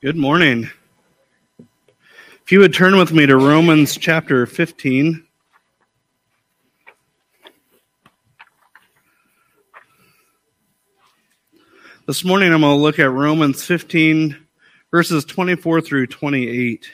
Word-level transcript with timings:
Good 0.00 0.16
morning. 0.16 0.70
If 2.44 2.52
you 2.52 2.60
would 2.60 2.72
turn 2.72 2.96
with 2.98 3.12
me 3.12 3.26
to 3.26 3.36
Romans 3.36 3.96
chapter 3.96 4.46
15. 4.46 5.26
This 12.06 12.24
morning 12.24 12.52
I'm 12.52 12.60
going 12.60 12.76
to 12.76 12.80
look 12.80 13.00
at 13.00 13.10
Romans 13.10 13.64
15, 13.64 14.36
verses 14.92 15.24
24 15.24 15.80
through 15.80 16.06
28. 16.06 16.88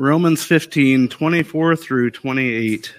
Romans 0.00 0.42
15, 0.42 1.08
24 1.08 1.76
through 1.76 2.10
28. 2.10 2.94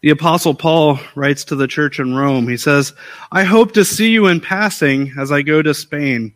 The 0.00 0.10
Apostle 0.10 0.54
Paul 0.54 1.00
writes 1.16 1.42
to 1.46 1.56
the 1.56 1.66
church 1.66 1.98
in 1.98 2.14
Rome. 2.14 2.46
He 2.46 2.56
says, 2.56 2.92
I 3.32 3.42
hope 3.42 3.72
to 3.72 3.84
see 3.84 4.10
you 4.10 4.28
in 4.28 4.40
passing 4.40 5.12
as 5.18 5.32
I 5.32 5.42
go 5.42 5.60
to 5.60 5.74
Spain, 5.74 6.32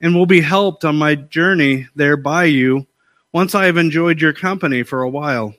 and 0.00 0.14
will 0.14 0.24
be 0.24 0.40
helped 0.40 0.86
on 0.86 0.96
my 0.96 1.16
journey 1.16 1.86
there 1.94 2.16
by 2.16 2.44
you 2.44 2.86
once 3.34 3.54
I 3.54 3.66
have 3.66 3.76
enjoyed 3.76 4.22
your 4.22 4.32
company 4.32 4.82
for 4.82 5.02
a 5.02 5.10
while. 5.10 5.54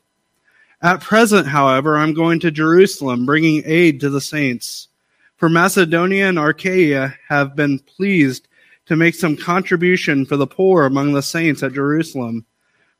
At 0.81 1.01
present, 1.01 1.45
however, 1.45 1.97
I'm 1.97 2.15
going 2.15 2.39
to 2.39 2.49
Jerusalem, 2.49 3.27
bringing 3.27 3.61
aid 3.63 3.99
to 3.99 4.09
the 4.09 4.21
saints. 4.21 4.87
For 5.35 5.49
Macedonia 5.49 6.29
and 6.29 6.39
Achaia 6.39 7.13
have 7.29 7.55
been 7.55 7.77
pleased 7.77 8.47
to 8.87 8.95
make 8.95 9.15
some 9.15 9.35
contribution 9.35 10.25
for 10.25 10.37
the 10.37 10.47
poor 10.47 10.85
among 10.85 11.13
the 11.13 11.21
saints 11.21 11.63
at 11.63 11.73
Jerusalem, 11.73 12.45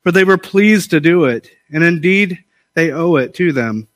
for 0.02 0.12
they 0.12 0.24
were 0.24 0.38
pleased 0.38 0.90
to 0.90 1.00
do 1.00 1.24
it, 1.24 1.50
and 1.72 1.82
indeed 1.82 2.44
they 2.74 2.92
owe 2.92 3.16
it 3.16 3.34
to 3.34 3.52
them. 3.52 3.88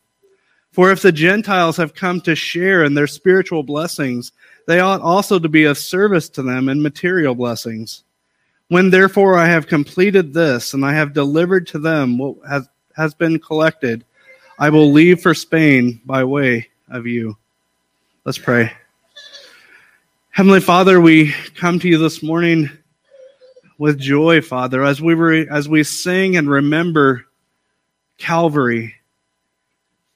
For 0.72 0.90
if 0.90 1.02
the 1.02 1.12
Gentiles 1.12 1.76
have 1.76 1.94
come 1.94 2.20
to 2.22 2.34
share 2.34 2.84
in 2.84 2.94
their 2.94 3.06
spiritual 3.06 3.62
blessings, 3.62 4.32
they 4.66 4.80
ought 4.80 5.02
also 5.02 5.38
to 5.38 5.48
be 5.48 5.64
of 5.64 5.76
service 5.76 6.28
to 6.30 6.42
them 6.42 6.68
in 6.68 6.80
material 6.80 7.34
blessings. 7.34 8.04
When 8.68 8.88
therefore 8.88 9.36
I 9.36 9.46
have 9.46 9.66
completed 9.66 10.32
this, 10.32 10.72
and 10.72 10.84
I 10.84 10.94
have 10.94 11.12
delivered 11.12 11.66
to 11.68 11.78
them 11.78 12.16
what 12.16 12.36
has, 12.48 12.66
has 12.96 13.12
been 13.12 13.38
collected, 13.38 14.04
I 14.58 14.70
will 14.70 14.90
leave 14.90 15.20
for 15.20 15.34
Spain 15.34 16.00
by 16.06 16.24
way 16.24 16.68
of 16.88 17.06
you. 17.06 17.36
Let's 18.24 18.38
pray. 18.38 18.72
Heavenly 20.34 20.60
Father, 20.60 20.98
we 20.98 21.34
come 21.56 21.78
to 21.78 21.86
you 21.86 21.98
this 21.98 22.22
morning 22.22 22.70
with 23.76 23.98
joy, 23.98 24.40
Father, 24.40 24.82
as 24.82 24.98
we 24.98 25.46
as 25.46 25.68
we 25.68 25.84
sing 25.84 26.38
and 26.38 26.48
remember 26.48 27.26
Calvary, 28.16 28.94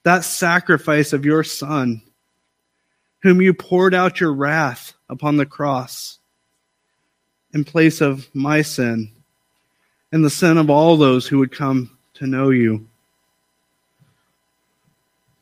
that 0.05 0.25
sacrifice 0.25 1.13
of 1.13 1.27
your 1.27 1.45
Son, 1.45 2.01
whom 3.21 3.43
you 3.43 3.53
poured 3.53 3.93
out 3.93 4.19
your 4.19 4.33
wrath 4.33 4.95
upon 5.11 5.37
the 5.37 5.45
cross 5.45 6.19
in 7.53 7.63
place 7.63 8.01
of 8.01 8.27
my 8.35 8.63
sin 8.63 9.13
and 10.13 10.25
the 10.25 10.31
sin 10.31 10.57
of 10.57 10.71
all 10.71 10.97
those 10.97 11.27
who 11.27 11.41
would 11.41 11.53
come 11.53 11.95
to 12.15 12.27
know 12.27 12.49
you. 12.49 12.89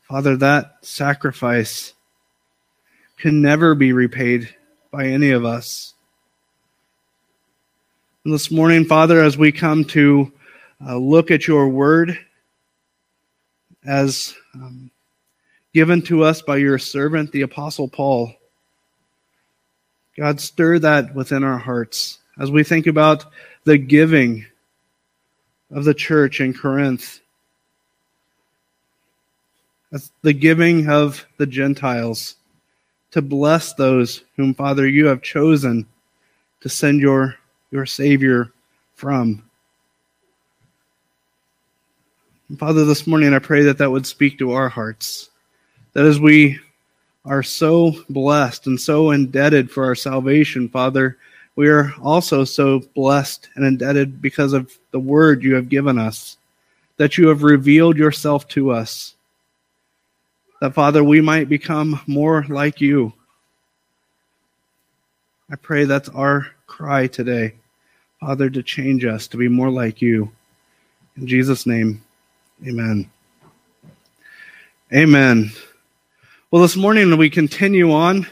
Father, 0.01 0.35
that 0.35 0.79
sacrifice 0.81 1.93
can 3.15 3.41
never 3.41 3.73
be 3.73 3.93
repaid 3.93 4.53
by 4.95 5.07
any 5.07 5.31
of 5.31 5.43
us. 5.43 5.93
And 8.23 8.33
this 8.33 8.49
morning, 8.49 8.85
Father, 8.85 9.21
as 9.21 9.37
we 9.37 9.51
come 9.51 9.83
to 9.85 10.31
uh, 10.85 10.95
look 10.95 11.31
at 11.31 11.47
your 11.49 11.67
word 11.67 12.17
as 13.85 14.33
um, 14.53 14.89
given 15.73 16.01
to 16.03 16.23
us 16.23 16.41
by 16.41 16.55
your 16.55 16.79
servant, 16.79 17.33
the 17.33 17.41
Apostle 17.41 17.89
Paul, 17.89 18.31
God, 20.17 20.39
stir 20.39 20.79
that 20.79 21.13
within 21.13 21.43
our 21.43 21.57
hearts 21.57 22.19
as 22.39 22.49
we 22.49 22.63
think 22.63 22.87
about 22.87 23.25
the 23.65 23.77
giving 23.77 24.45
of 25.71 25.83
the 25.83 25.93
church 25.93 26.39
in 26.39 26.53
Corinth, 26.53 27.19
the 30.21 30.33
giving 30.33 30.87
of 30.89 31.25
the 31.35 31.47
Gentiles 31.47 32.37
to 33.15 33.21
bless 33.21 33.71
those 33.71 34.25
whom, 34.35 34.53
Father, 34.53 34.85
you 34.85 35.05
have 35.05 35.21
chosen 35.21 35.87
to 36.59 36.67
send 36.67 36.99
your, 36.99 37.37
your 37.71 37.85
Savior 37.85 38.51
from. 38.95 39.41
And 42.49 42.59
Father, 42.59 42.83
this 42.83 43.07
morning 43.07 43.33
I 43.33 43.39
pray 43.39 43.63
that 43.63 43.77
that 43.77 43.89
would 43.89 44.05
speak 44.05 44.37
to 44.39 44.51
our 44.51 44.67
hearts. 44.67 45.29
That 45.93 46.05
as 46.05 46.19
we 46.19 46.59
are 47.23 47.41
so 47.41 47.95
blessed 48.09 48.67
and 48.67 48.77
so 48.77 49.11
indebted 49.11 49.71
for 49.71 49.85
our 49.85 49.95
salvation, 49.95 50.67
Father, 50.67 51.17
we 51.55 51.69
are 51.69 51.93
also 52.01 52.43
so 52.43 52.81
blessed 52.95 53.47
and 53.55 53.63
indebted 53.63 54.21
because 54.21 54.51
of 54.51 54.77
the 54.91 54.99
word 54.99 55.41
you 55.41 55.55
have 55.55 55.69
given 55.69 55.97
us, 55.97 56.35
that 56.97 57.17
you 57.17 57.29
have 57.29 57.43
revealed 57.43 57.95
yourself 57.95 58.45
to 58.49 58.71
us 58.71 59.14
that, 60.61 60.73
Father, 60.73 61.03
we 61.03 61.21
might 61.21 61.49
become 61.49 61.99
more 62.07 62.45
like 62.47 62.81
you. 62.81 63.13
I 65.51 65.55
pray 65.55 65.85
that's 65.85 66.09
our 66.09 66.47
cry 66.65 67.07
today, 67.07 67.55
Father, 68.19 68.49
to 68.49 68.63
change 68.63 69.05
us 69.05 69.27
to 69.27 69.37
be 69.37 69.47
more 69.47 69.69
like 69.69 70.01
you. 70.01 70.31
In 71.17 71.27
Jesus' 71.27 71.65
name, 71.65 72.03
amen. 72.65 73.09
Amen. 74.93 75.51
Well, 76.51 76.61
this 76.61 76.75
morning 76.75 77.15
we 77.17 77.29
continue 77.29 77.91
on 77.91 78.27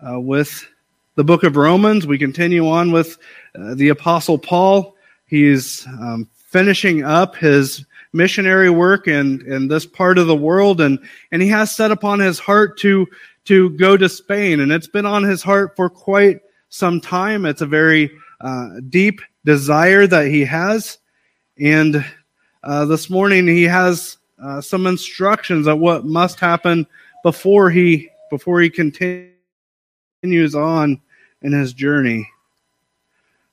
uh, 0.00 0.18
with 0.18 0.66
the 1.14 1.24
book 1.24 1.44
of 1.44 1.56
Romans. 1.56 2.06
We 2.06 2.18
continue 2.18 2.68
on 2.68 2.92
with 2.92 3.18
uh, 3.54 3.74
the 3.74 3.90
Apostle 3.90 4.38
Paul. 4.38 4.96
He's 5.26 5.86
um, 5.86 6.28
finishing 6.34 7.04
up 7.04 7.36
his 7.36 7.84
missionary 8.12 8.70
work 8.70 9.08
in, 9.08 9.44
in 9.50 9.68
this 9.68 9.86
part 9.86 10.18
of 10.18 10.26
the 10.26 10.36
world. 10.36 10.80
And, 10.80 10.98
and 11.30 11.42
he 11.42 11.48
has 11.48 11.74
set 11.74 11.90
upon 11.90 12.20
his 12.20 12.38
heart 12.38 12.78
to, 12.78 13.06
to 13.46 13.70
go 13.70 13.96
to 13.96 14.08
Spain. 14.08 14.60
And 14.60 14.70
it's 14.72 14.86
been 14.86 15.06
on 15.06 15.22
his 15.22 15.42
heart 15.42 15.74
for 15.76 15.88
quite 15.88 16.40
some 16.68 17.00
time. 17.00 17.44
It's 17.46 17.62
a 17.62 17.66
very 17.66 18.10
uh, 18.40 18.80
deep 18.88 19.20
desire 19.44 20.06
that 20.06 20.26
he 20.26 20.44
has. 20.44 20.98
And 21.58 22.04
uh, 22.62 22.84
this 22.86 23.10
morning 23.10 23.46
he 23.46 23.64
has 23.64 24.18
uh, 24.42 24.60
some 24.60 24.86
instructions 24.86 25.66
on 25.66 25.80
what 25.80 26.04
must 26.04 26.40
happen 26.40 26.86
before 27.22 27.70
he 27.70 28.08
before 28.30 28.60
he 28.60 28.70
continues 28.70 30.54
on 30.54 31.00
in 31.42 31.52
his 31.52 31.72
journey. 31.72 32.28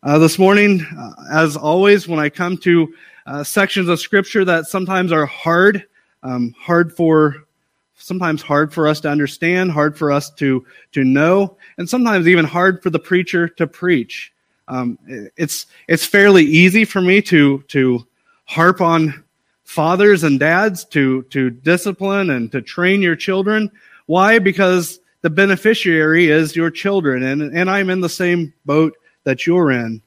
Uh, 0.01 0.17
this 0.17 0.39
morning, 0.39 0.85
uh, 0.97 1.11
as 1.33 1.57
always, 1.57 2.07
when 2.07 2.19
I 2.19 2.29
come 2.29 2.57
to 2.59 2.93
uh, 3.25 3.43
sections 3.43 3.89
of 3.89 3.99
scripture 3.99 4.45
that 4.45 4.67
sometimes 4.67 5.11
are 5.11 5.25
hard, 5.25 5.85
um, 6.23 6.53
hard 6.57 6.95
for 6.95 7.47
sometimes 7.95 8.41
hard 8.41 8.73
for 8.73 8.87
us 8.87 9.01
to 9.01 9.09
understand, 9.09 9.71
hard 9.71 9.97
for 9.97 10.11
us 10.11 10.29
to 10.31 10.65
to 10.93 11.03
know, 11.03 11.57
and 11.77 11.89
sometimes 11.89 12.27
even 12.27 12.45
hard 12.45 12.81
for 12.81 12.89
the 12.89 12.99
preacher 12.99 13.47
to 13.47 13.67
preach. 13.67 14.33
Um, 14.67 14.97
it's 15.35 15.65
it's 15.87 16.05
fairly 16.05 16.43
easy 16.43 16.85
for 16.85 17.01
me 17.01 17.21
to 17.23 17.63
to 17.69 18.05
harp 18.45 18.81
on 18.81 19.23
fathers 19.63 20.23
and 20.23 20.39
dads 20.39 20.85
to 20.85 21.23
to 21.23 21.49
discipline 21.49 22.31
and 22.31 22.51
to 22.51 22.61
train 22.61 23.01
your 23.01 23.15
children. 23.15 23.71
Why? 24.07 24.39
Because 24.39 24.99
the 25.21 25.29
beneficiary 25.29 26.29
is 26.29 26.55
your 26.55 26.71
children, 26.71 27.23
and 27.23 27.41
and 27.41 27.69
I'm 27.69 27.89
in 27.89 28.01
the 28.01 28.09
same 28.09 28.53
boat 28.65 28.95
that 29.23 29.45
you're 29.45 29.71
in. 29.71 30.01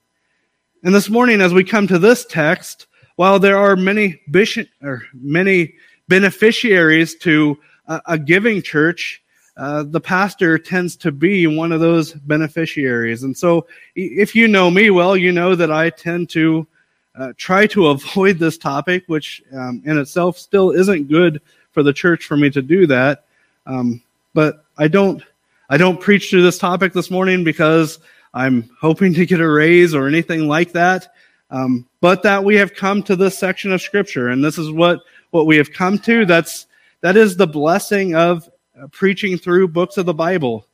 And 0.84 0.94
this 0.94 1.10
morning, 1.10 1.40
as 1.40 1.54
we 1.54 1.62
come 1.62 1.86
to 1.86 1.98
this 1.98 2.24
text, 2.24 2.86
while 3.16 3.38
there 3.38 3.58
are 3.58 3.76
many 3.76 4.20
bishop, 4.30 4.68
or 4.82 5.02
many 5.12 5.74
beneficiaries 6.08 7.14
to 7.16 7.58
a, 7.86 8.00
a 8.06 8.18
giving 8.18 8.62
church, 8.62 9.22
uh, 9.56 9.82
the 9.82 10.00
pastor 10.00 10.58
tends 10.58 10.96
to 10.96 11.12
be 11.12 11.46
one 11.46 11.72
of 11.72 11.80
those 11.80 12.12
beneficiaries. 12.12 13.22
And 13.22 13.36
so, 13.36 13.66
if 13.94 14.34
you 14.34 14.48
know 14.48 14.70
me 14.70 14.90
well, 14.90 15.16
you 15.16 15.30
know 15.30 15.54
that 15.54 15.70
I 15.70 15.90
tend 15.90 16.30
to 16.30 16.66
uh, 17.14 17.32
try 17.36 17.66
to 17.68 17.86
avoid 17.88 18.38
this 18.38 18.56
topic, 18.56 19.04
which 19.06 19.42
um, 19.52 19.82
in 19.84 19.98
itself 19.98 20.38
still 20.38 20.70
isn't 20.70 21.08
good 21.08 21.40
for 21.72 21.82
the 21.82 21.92
church 21.92 22.24
for 22.24 22.36
me 22.36 22.50
to 22.50 22.62
do 22.62 22.86
that. 22.86 23.24
Um, 23.66 24.02
but 24.34 24.64
I 24.78 24.88
don't, 24.88 25.22
I 25.68 25.76
don't 25.76 26.00
preach 26.00 26.30
through 26.30 26.42
this 26.42 26.58
topic 26.58 26.92
this 26.92 27.10
morning 27.10 27.44
because 27.44 27.98
I'm 28.34 28.70
hoping 28.80 29.14
to 29.14 29.26
get 29.26 29.40
a 29.40 29.48
raise 29.48 29.94
or 29.94 30.08
anything 30.08 30.48
like 30.48 30.72
that. 30.72 31.14
Um, 31.52 31.86
but 32.00 32.24
that 32.24 32.42
we 32.42 32.56
have 32.56 32.74
come 32.74 33.02
to 33.04 33.14
this 33.14 33.38
section 33.38 33.72
of 33.72 33.82
scripture 33.82 34.30
and 34.30 34.42
this 34.42 34.56
is 34.56 34.70
what 34.70 35.00
what 35.30 35.46
we 35.46 35.56
have 35.58 35.70
come 35.70 35.98
to 35.98 36.24
that's 36.24 36.66
that 37.02 37.14
is 37.14 37.36
the 37.36 37.46
blessing 37.46 38.14
of 38.14 38.48
uh, 38.80 38.86
preaching 38.88 39.36
through 39.36 39.68
books 39.68 39.98
of 39.98 40.06
the 40.06 40.14
bible 40.14 40.66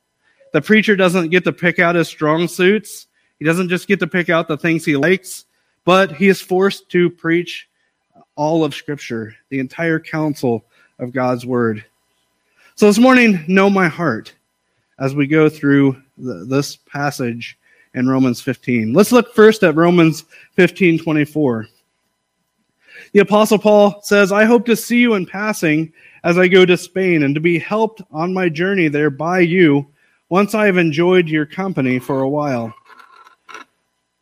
the 0.51 0.61
preacher 0.61 0.95
doesn't 0.95 1.29
get 1.29 1.43
to 1.43 1.53
pick 1.53 1.79
out 1.79 1.95
his 1.95 2.07
strong 2.07 2.47
suits. 2.47 3.07
He 3.37 3.45
doesn't 3.45 3.69
just 3.69 3.87
get 3.87 3.99
to 3.99 4.07
pick 4.07 4.29
out 4.29 4.47
the 4.47 4.57
things 4.57 4.83
he 4.83 4.95
likes, 4.95 5.45
but 5.85 6.11
he 6.11 6.27
is 6.27 6.41
forced 6.41 6.89
to 6.89 7.09
preach 7.09 7.69
all 8.35 8.63
of 8.63 8.73
Scripture, 8.73 9.35
the 9.49 9.59
entire 9.59 9.99
counsel 9.99 10.65
of 10.97 11.13
God's 11.13 11.45
Word. 11.45 11.85
So 12.75 12.87
this 12.87 12.97
morning, 12.97 13.43
know 13.47 13.69
my 13.69 13.87
heart 13.87 14.33
as 14.97 15.13
we 15.13 15.27
go 15.27 15.49
through 15.49 16.01
the, 16.17 16.45
this 16.45 16.75
passage 16.75 17.57
in 17.93 18.07
Romans 18.07 18.41
15. 18.41 18.93
Let's 18.93 19.11
look 19.11 19.33
first 19.33 19.63
at 19.63 19.75
Romans 19.75 20.25
15 20.53 20.99
24. 20.99 21.67
The 23.13 23.19
Apostle 23.19 23.57
Paul 23.57 24.01
says, 24.03 24.31
I 24.31 24.45
hope 24.45 24.65
to 24.65 24.75
see 24.75 24.99
you 24.99 25.15
in 25.15 25.25
passing 25.25 25.91
as 26.23 26.37
I 26.37 26.47
go 26.47 26.65
to 26.65 26.77
Spain 26.77 27.23
and 27.23 27.33
to 27.33 27.41
be 27.41 27.57
helped 27.57 28.01
on 28.11 28.33
my 28.33 28.49
journey 28.49 28.87
there 28.87 29.09
by 29.09 29.39
you 29.39 29.87
once 30.29 30.53
I 30.53 30.65
have 30.67 30.77
enjoyed 30.77 31.27
your 31.27 31.45
company 31.45 31.97
for 31.97 32.21
a 32.21 32.29
while. 32.29 32.73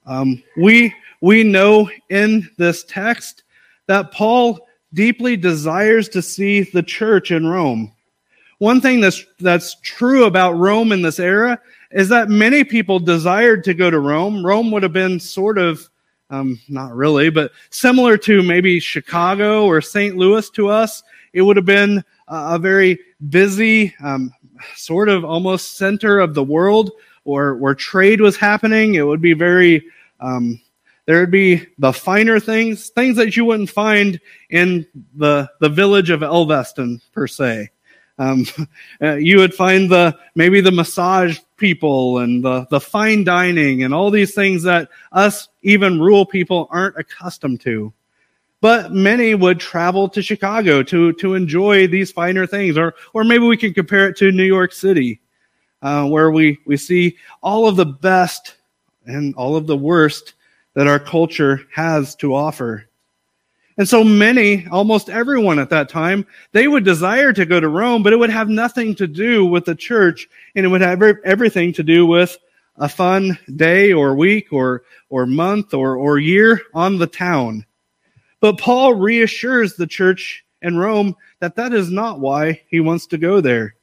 Um, 0.05 0.41
we, 0.55 0.93
we 1.19 1.43
know 1.43 1.89
in 2.09 2.49
this 2.57 2.85
text 2.85 3.43
that 3.87 4.11
Paul 4.13 4.59
deeply 4.93 5.35
desires 5.35 6.07
to 6.09 6.21
see 6.21 6.61
the 6.61 6.83
church 6.83 7.31
in 7.31 7.45
Rome. 7.45 7.91
One 8.59 8.79
thing 8.79 9.01
that's, 9.01 9.25
that's 9.39 9.75
true 9.81 10.25
about 10.25 10.53
Rome 10.53 10.91
in 10.91 11.01
this 11.01 11.19
era 11.19 11.59
is 11.91 12.09
that 12.09 12.29
many 12.29 12.63
people 12.63 12.99
desired 12.99 13.63
to 13.63 13.73
go 13.73 13.89
to 13.89 13.99
Rome. 13.99 14.45
Rome 14.45 14.71
would 14.71 14.83
have 14.83 14.93
been 14.93 15.19
sort 15.19 15.57
of, 15.57 15.89
um, 16.29 16.59
not 16.67 16.93
really, 16.93 17.29
but 17.29 17.51
similar 17.69 18.17
to 18.17 18.43
maybe 18.43 18.79
Chicago 18.79 19.65
or 19.65 19.81
St. 19.81 20.17
Louis 20.17 20.49
to 20.51 20.69
us. 20.69 21.03
It 21.33 21.41
would 21.41 21.55
have 21.55 21.65
been 21.65 22.03
a 22.27 22.59
very 22.59 22.99
busy, 23.29 23.95
um, 24.03 24.33
sort 24.75 25.09
of 25.09 25.23
almost 25.23 25.77
center 25.77 26.19
of 26.19 26.33
the 26.33 26.43
world 26.43 26.91
or 27.23 27.55
where 27.55 27.75
trade 27.75 28.21
was 28.21 28.37
happening. 28.37 28.95
It 28.95 29.03
would 29.03 29.21
be 29.21 29.33
very, 29.33 29.85
um, 30.19 30.59
there 31.05 31.19
would 31.19 31.31
be 31.31 31.65
the 31.77 31.93
finer 31.93 32.39
things, 32.39 32.89
things 32.89 33.15
that 33.17 33.37
you 33.37 33.45
wouldn't 33.45 33.69
find 33.69 34.19
in 34.49 34.85
the, 35.15 35.49
the 35.61 35.69
village 35.69 36.09
of 36.09 36.21
Elveston 36.21 37.01
per 37.13 37.27
se. 37.27 37.69
Um, 38.19 38.45
uh, 39.01 39.15
you 39.15 39.37
would 39.37 39.53
find 39.53 39.89
the 39.89 40.17
maybe 40.35 40.61
the 40.61 40.71
massage 40.71 41.39
people 41.57 42.19
and 42.19 42.43
the, 42.43 42.65
the 42.69 42.79
fine 42.79 43.23
dining 43.23 43.83
and 43.83 43.93
all 43.93 44.11
these 44.11 44.33
things 44.33 44.63
that 44.63 44.89
us 45.11 45.49
even 45.63 45.99
rural 45.99 46.25
people 46.25 46.67
aren't 46.71 46.97
accustomed 46.97 47.61
to. 47.61 47.91
But 48.61 48.91
many 48.91 49.35
would 49.35 49.59
travel 49.59 50.09
to 50.09 50.21
Chicago 50.21 50.81
to 50.83 51.13
to 51.13 51.35
enjoy 51.35 51.87
these 51.87 52.11
finer 52.11 52.47
things, 52.47 52.75
or 52.75 52.95
or 53.13 53.23
maybe 53.23 53.45
we 53.45 53.57
can 53.57 53.73
compare 53.73 54.07
it 54.07 54.17
to 54.17 54.31
New 54.31 54.43
York 54.43 54.73
City, 54.73 55.19
uh, 55.83 56.07
where 56.07 56.31
we 56.31 56.57
we 56.65 56.75
see 56.75 57.17
all 57.43 57.67
of 57.67 57.75
the 57.75 57.85
best 57.85 58.55
and 59.05 59.35
all 59.35 59.55
of 59.55 59.67
the 59.67 59.77
worst 59.77 60.33
that 60.73 60.87
our 60.87 60.99
culture 60.99 61.61
has 61.71 62.15
to 62.15 62.33
offer. 62.33 62.86
And 63.77 63.87
so 63.87 64.03
many, 64.03 64.65
almost 64.67 65.09
everyone 65.09 65.59
at 65.59 65.69
that 65.69 65.87
time, 65.87 66.25
they 66.51 66.67
would 66.67 66.83
desire 66.83 67.31
to 67.31 67.45
go 67.45 67.59
to 67.59 67.69
Rome, 67.69 68.01
but 68.01 68.11
it 68.11 68.17
would 68.17 68.31
have 68.31 68.49
nothing 68.49 68.95
to 68.95 69.07
do 69.07 69.45
with 69.45 69.65
the 69.65 69.75
church 69.75 70.27
and 70.55 70.65
it 70.65 70.69
would 70.69 70.81
have 70.81 71.01
everything 71.23 71.73
to 71.73 71.83
do 71.83 72.05
with 72.05 72.37
a 72.77 72.89
fun 72.89 73.37
day 73.55 73.93
or 73.93 74.15
week 74.15 74.51
or, 74.51 74.83
or 75.09 75.27
month 75.27 75.75
or, 75.75 75.95
or 75.95 76.17
year 76.17 76.61
on 76.73 76.97
the 76.97 77.07
town. 77.07 77.65
But 78.39 78.57
Paul 78.57 78.95
reassures 78.95 79.75
the 79.75 79.87
church 79.87 80.43
in 80.63 80.77
Rome 80.77 81.15
that 81.39 81.55
that 81.55 81.73
is 81.73 81.91
not 81.91 82.19
why 82.19 82.61
he 82.69 82.79
wants 82.79 83.05
to 83.07 83.17
go 83.19 83.41
there. 83.41 83.75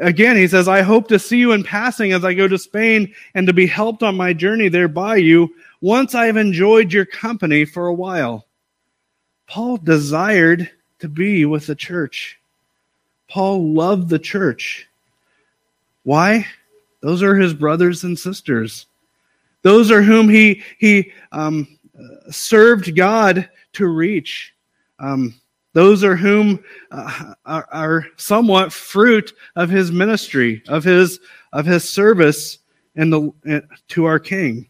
Again, 0.00 0.36
he 0.36 0.48
says, 0.48 0.68
I 0.68 0.82
hope 0.82 1.08
to 1.08 1.18
see 1.18 1.38
you 1.38 1.52
in 1.52 1.64
passing 1.64 2.12
as 2.12 2.24
I 2.24 2.32
go 2.32 2.48
to 2.48 2.58
Spain 2.58 3.12
and 3.34 3.46
to 3.46 3.52
be 3.52 3.66
helped 3.66 4.02
on 4.02 4.16
my 4.16 4.32
journey 4.32 4.68
there 4.68 4.88
by 4.88 5.16
you 5.16 5.52
once 5.80 6.14
I 6.14 6.26
have 6.26 6.36
enjoyed 6.36 6.92
your 6.92 7.04
company 7.04 7.64
for 7.64 7.88
a 7.88 7.94
while. 7.94 8.46
Paul 9.50 9.78
desired 9.78 10.70
to 11.00 11.08
be 11.08 11.44
with 11.44 11.66
the 11.66 11.74
church. 11.74 12.38
Paul 13.28 13.74
loved 13.74 14.08
the 14.08 14.18
church. 14.18 14.86
Why? 16.04 16.46
Those 17.00 17.20
are 17.24 17.34
his 17.34 17.52
brothers 17.52 18.04
and 18.04 18.16
sisters. 18.16 18.86
Those 19.62 19.90
are 19.90 20.02
whom 20.02 20.28
he 20.28 20.62
he 20.78 21.10
um, 21.32 21.66
served 22.30 22.94
God 22.94 23.48
to 23.72 23.88
reach. 23.88 24.54
Um, 25.00 25.34
those 25.72 26.04
are 26.04 26.16
whom 26.16 26.62
uh, 26.92 27.34
are, 27.44 27.68
are, 27.72 28.06
somewhat 28.16 28.72
fruit 28.72 29.32
of 29.56 29.68
his 29.68 29.90
ministry, 29.90 30.62
of 30.68 30.84
his 30.84 31.18
of 31.52 31.66
his 31.66 31.88
service, 31.88 32.58
and 32.94 33.12
the 33.12 33.64
to 33.88 34.04
our 34.04 34.20
King. 34.20 34.69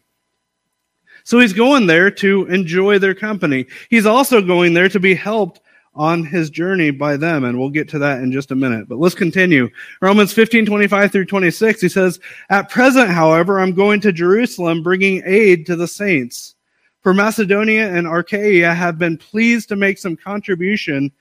So 1.31 1.39
he's 1.39 1.53
going 1.53 1.87
there 1.87 2.11
to 2.11 2.45
enjoy 2.47 2.99
their 2.99 3.15
company. 3.15 3.65
He's 3.89 4.05
also 4.05 4.41
going 4.41 4.73
there 4.73 4.89
to 4.89 4.99
be 4.99 5.15
helped 5.15 5.61
on 5.95 6.25
his 6.25 6.49
journey 6.49 6.91
by 6.91 7.15
them, 7.15 7.45
and 7.45 7.57
we'll 7.57 7.69
get 7.69 7.87
to 7.91 7.99
that 7.99 8.21
in 8.21 8.33
just 8.33 8.51
a 8.51 8.55
minute. 8.55 8.89
But 8.89 8.99
let's 8.99 9.15
continue. 9.15 9.69
Romans 10.01 10.33
15, 10.33 10.65
25 10.65 11.09
through 11.09 11.23
26, 11.23 11.79
he 11.79 11.87
says, 11.87 12.19
At 12.49 12.69
present, 12.69 13.11
however, 13.11 13.61
I'm 13.61 13.73
going 13.73 14.01
to 14.01 14.11
Jerusalem, 14.11 14.83
bringing 14.83 15.23
aid 15.25 15.65
to 15.67 15.77
the 15.77 15.87
saints. 15.87 16.55
For 16.99 17.13
Macedonia 17.13 17.89
and 17.89 18.07
Achaia 18.07 18.73
have 18.73 18.99
been 18.99 19.17
pleased 19.17 19.69
to 19.69 19.77
make 19.77 19.99
some 19.99 20.17
contribution 20.17 21.13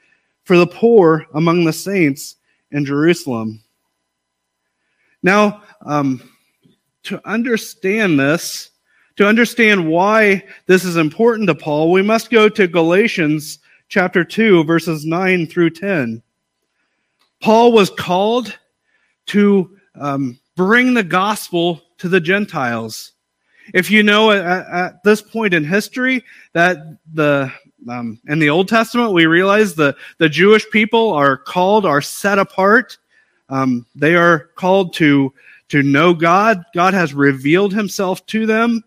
for 0.43 0.57
the 0.59 0.67
poor 0.67 1.25
among 1.35 1.63
the 1.63 1.73
saints 1.73 2.35
in 2.73 2.85
Jerusalem. 2.85 3.63
Now, 5.23 5.63
um, 5.83 6.21
to 7.05 7.21
understand 7.25 8.19
this, 8.19 8.71
to 9.17 9.27
understand 9.27 9.89
why 9.89 10.45
this 10.67 10.85
is 10.85 10.97
important 10.97 11.49
to 11.49 11.55
Paul, 11.55 11.93
we 11.93 12.03
must 12.03 12.31
go 12.31 12.49
to 12.49 12.67
Galatians 12.67 13.59
chapter 13.89 14.25
2, 14.25 14.65
verses 14.65 15.05
9 15.05 15.47
through 15.47 15.71
10. 15.71 16.23
Paul 17.41 17.73
was 17.73 17.91
called 17.91 18.59
to 19.27 19.77
um, 19.95 20.39
bring 20.57 20.95
the 20.95 21.03
gospel 21.03 21.83
to 21.99 22.09
the 22.09 22.21
Gentiles. 22.21 23.13
If 23.73 23.91
you 23.91 24.03
know 24.03 24.31
at, 24.31 24.67
at 24.67 25.03
this 25.05 25.23
point 25.23 25.55
in 25.55 25.65
history 25.65 26.25
that 26.53 26.79
the 27.13 27.53
um, 27.89 28.21
in 28.27 28.39
the 28.39 28.51
Old 28.51 28.69
Testament 28.69 29.13
we 29.13 29.27
realize 29.27 29.75
the 29.75 29.97
the 30.19 30.29
Jewish 30.29 30.69
people 30.71 31.13
are 31.13 31.37
called 31.37 31.87
are 31.87 32.03
set 32.03 32.39
apart. 32.39 32.99
Um, 33.49 33.87
they 33.95 34.17
are 34.17 34.51
called 34.57 34.95
to 34.95 35.33
to 35.69 35.83
know 35.83 36.13
God. 36.13 36.65
God 36.75 36.95
has 36.95 37.15
revealed 37.15 37.73
Himself 37.73 38.25
to 38.27 38.45
them. 38.45 38.83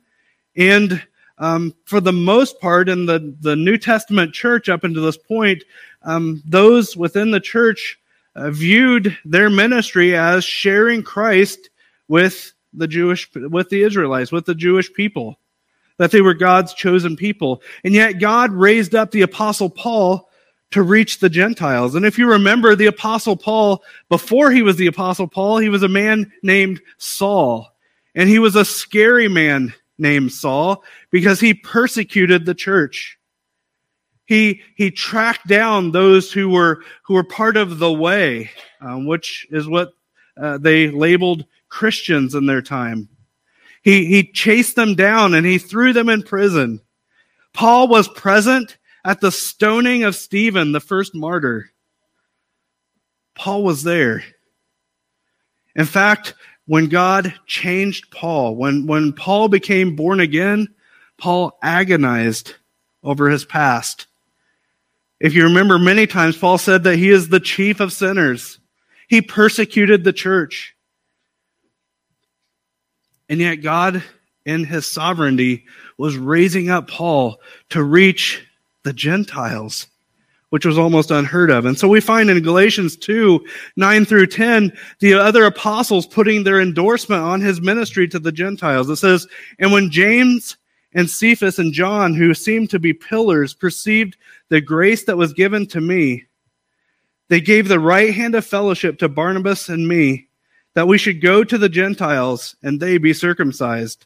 And 0.55 1.01
um, 1.37 1.73
for 1.85 1.99
the 1.99 2.13
most 2.13 2.59
part, 2.59 2.89
in 2.89 3.05
the, 3.05 3.35
the 3.41 3.55
New 3.55 3.77
Testament 3.77 4.33
church 4.33 4.69
up 4.69 4.83
until 4.83 5.03
this 5.03 5.17
point, 5.17 5.63
um, 6.03 6.41
those 6.45 6.95
within 6.95 7.31
the 7.31 7.39
church 7.39 7.99
uh, 8.35 8.51
viewed 8.51 9.17
their 9.25 9.49
ministry 9.49 10.15
as 10.15 10.43
sharing 10.43 11.03
Christ 11.03 11.69
with 12.07 12.53
the 12.73 12.87
Jewish, 12.87 13.29
with 13.35 13.69
the 13.69 13.83
Israelites, 13.83 14.31
with 14.31 14.45
the 14.45 14.55
Jewish 14.55 14.91
people, 14.93 15.39
that 15.97 16.11
they 16.11 16.21
were 16.21 16.33
God's 16.33 16.73
chosen 16.73 17.15
people. 17.15 17.61
And 17.83 17.93
yet 17.93 18.13
God 18.13 18.51
raised 18.51 18.95
up 18.95 19.11
the 19.11 19.21
apostle 19.21 19.69
Paul 19.69 20.29
to 20.71 20.81
reach 20.81 21.19
the 21.19 21.29
Gentiles. 21.29 21.93
And 21.93 22.05
if 22.05 22.17
you 22.17 22.27
remember 22.27 22.75
the 22.75 22.87
apostle 22.87 23.37
Paul, 23.37 23.83
before 24.09 24.49
he 24.49 24.63
was 24.63 24.75
the 24.75 24.87
apostle 24.87 25.27
Paul, 25.27 25.59
he 25.59 25.69
was 25.69 25.83
a 25.83 25.87
man 25.87 26.31
named 26.41 26.81
Saul. 26.97 27.69
And 28.15 28.27
he 28.27 28.39
was 28.39 28.55
a 28.55 28.65
scary 28.65 29.27
man 29.27 29.73
named 30.03 30.31
Saul 30.31 30.83
because 31.09 31.39
he 31.39 31.55
persecuted 31.55 32.45
the 32.45 32.53
church. 32.53 33.17
He, 34.25 34.61
he 34.75 34.91
tracked 34.91 35.47
down 35.47 35.91
those 35.91 36.31
who 36.31 36.49
were, 36.49 36.83
who 37.05 37.15
were 37.15 37.23
part 37.23 37.57
of 37.57 37.79
the 37.79 37.91
way, 37.91 38.51
um, 38.79 39.07
which 39.07 39.47
is 39.49 39.67
what 39.67 39.93
uh, 40.37 40.59
they 40.59 40.89
labeled 40.89 41.45
Christians 41.69 42.35
in 42.35 42.45
their 42.45 42.61
time. 42.61 43.09
He, 43.81 44.05
he 44.05 44.31
chased 44.31 44.75
them 44.75 44.93
down 44.95 45.33
and 45.33 45.45
he 45.45 45.57
threw 45.57 45.91
them 45.91 46.07
in 46.07 46.21
prison. 46.21 46.79
Paul 47.53 47.87
was 47.87 48.07
present 48.07 48.77
at 49.03 49.19
the 49.19 49.31
stoning 49.31 50.03
of 50.03 50.15
Stephen, 50.15 50.71
the 50.71 50.79
first 50.79 51.13
martyr. 51.15 51.71
Paul 53.35 53.63
was 53.63 53.83
there. 53.83 54.23
In 55.75 55.85
fact, 55.85 56.35
when 56.65 56.87
God 56.87 57.33
changed 57.45 58.11
Paul, 58.11 58.55
when, 58.55 58.87
when 58.87 59.13
Paul 59.13 59.49
became 59.49 59.95
born 59.95 60.19
again, 60.19 60.73
Paul 61.17 61.57
agonized 61.61 62.55
over 63.03 63.29
his 63.29 63.45
past. 63.45 64.07
If 65.19 65.33
you 65.33 65.43
remember, 65.43 65.77
many 65.77 66.07
times 66.07 66.37
Paul 66.37 66.57
said 66.57 66.83
that 66.83 66.97
he 66.97 67.09
is 67.09 67.29
the 67.29 67.39
chief 67.39 67.79
of 67.79 67.93
sinners. 67.93 68.59
He 69.07 69.21
persecuted 69.21 70.03
the 70.03 70.13
church. 70.13 70.75
And 73.29 73.39
yet, 73.39 73.57
God, 73.57 74.03
in 74.45 74.65
his 74.65 74.85
sovereignty, 74.85 75.65
was 75.97 76.17
raising 76.17 76.69
up 76.69 76.89
Paul 76.89 77.39
to 77.69 77.83
reach 77.83 78.45
the 78.83 78.93
Gentiles, 78.93 79.87
which 80.53 80.67
was 80.67 80.77
almost 80.77 81.09
unheard 81.09 81.49
of. 81.49 81.65
And 81.65 81.75
so 81.75 81.87
we 81.87 81.99
find 81.99 82.29
in 82.29 82.43
Galatians 82.43 82.95
2, 82.95 83.43
9 83.75 84.05
through 84.05 84.27
10, 84.27 84.71
the 84.99 85.15
other 85.15 85.45
apostles 85.45 86.05
putting 86.05 86.43
their 86.43 86.61
endorsement 86.61 87.23
on 87.23 87.41
his 87.41 87.59
ministry 87.59 88.07
to 88.09 88.19
the 88.19 88.31
Gentiles. 88.31 88.87
It 88.87 88.97
says, 88.97 89.25
And 89.57 89.71
when 89.71 89.89
James 89.89 90.57
and 90.93 91.09
Cephas 91.09 91.57
and 91.57 91.73
John, 91.73 92.13
who 92.13 92.35
seemed 92.35 92.69
to 92.69 92.77
be 92.77 92.93
pillars, 92.93 93.55
perceived 93.55 94.15
the 94.49 94.61
grace 94.61 95.05
that 95.05 95.17
was 95.17 95.33
given 95.33 95.65
to 95.69 95.81
me, 95.81 96.25
they 97.29 97.41
gave 97.41 97.67
the 97.67 97.79
right 97.79 98.13
hand 98.13 98.35
of 98.35 98.45
fellowship 98.45 98.99
to 98.99 99.09
Barnabas 99.09 99.69
and 99.69 99.87
me, 99.87 100.27
that 100.75 100.87
we 100.87 100.99
should 100.99 101.19
go 101.19 101.43
to 101.43 101.57
the 101.57 101.67
Gentiles 101.67 102.55
and 102.61 102.79
they 102.79 102.99
be 102.99 103.13
circumcised. 103.13 104.05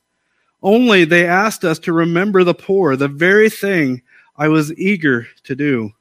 Only 0.64 1.04
they 1.04 1.28
asked 1.28 1.66
us 1.66 1.78
to 1.80 1.92
remember 1.92 2.46
the 2.46 2.54
poor, 2.54 2.96
the 2.96 3.10
very 3.10 3.50
thing 3.50 4.02
I 4.38 4.48
was 4.48 4.74
eager 4.80 5.28
to 5.44 5.54
do. 5.54 5.92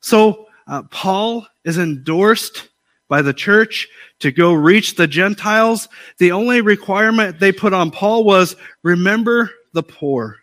So 0.00 0.46
uh, 0.66 0.82
Paul 0.90 1.46
is 1.64 1.78
endorsed 1.78 2.68
by 3.08 3.22
the 3.22 3.32
church 3.32 3.88
to 4.20 4.30
go 4.30 4.52
reach 4.52 4.94
the 4.94 5.06
Gentiles. 5.06 5.88
The 6.18 6.32
only 6.32 6.60
requirement 6.60 7.40
they 7.40 7.52
put 7.52 7.72
on 7.72 7.90
Paul 7.90 8.24
was 8.24 8.56
remember 8.82 9.50
the 9.72 9.82
poor. 9.82 10.36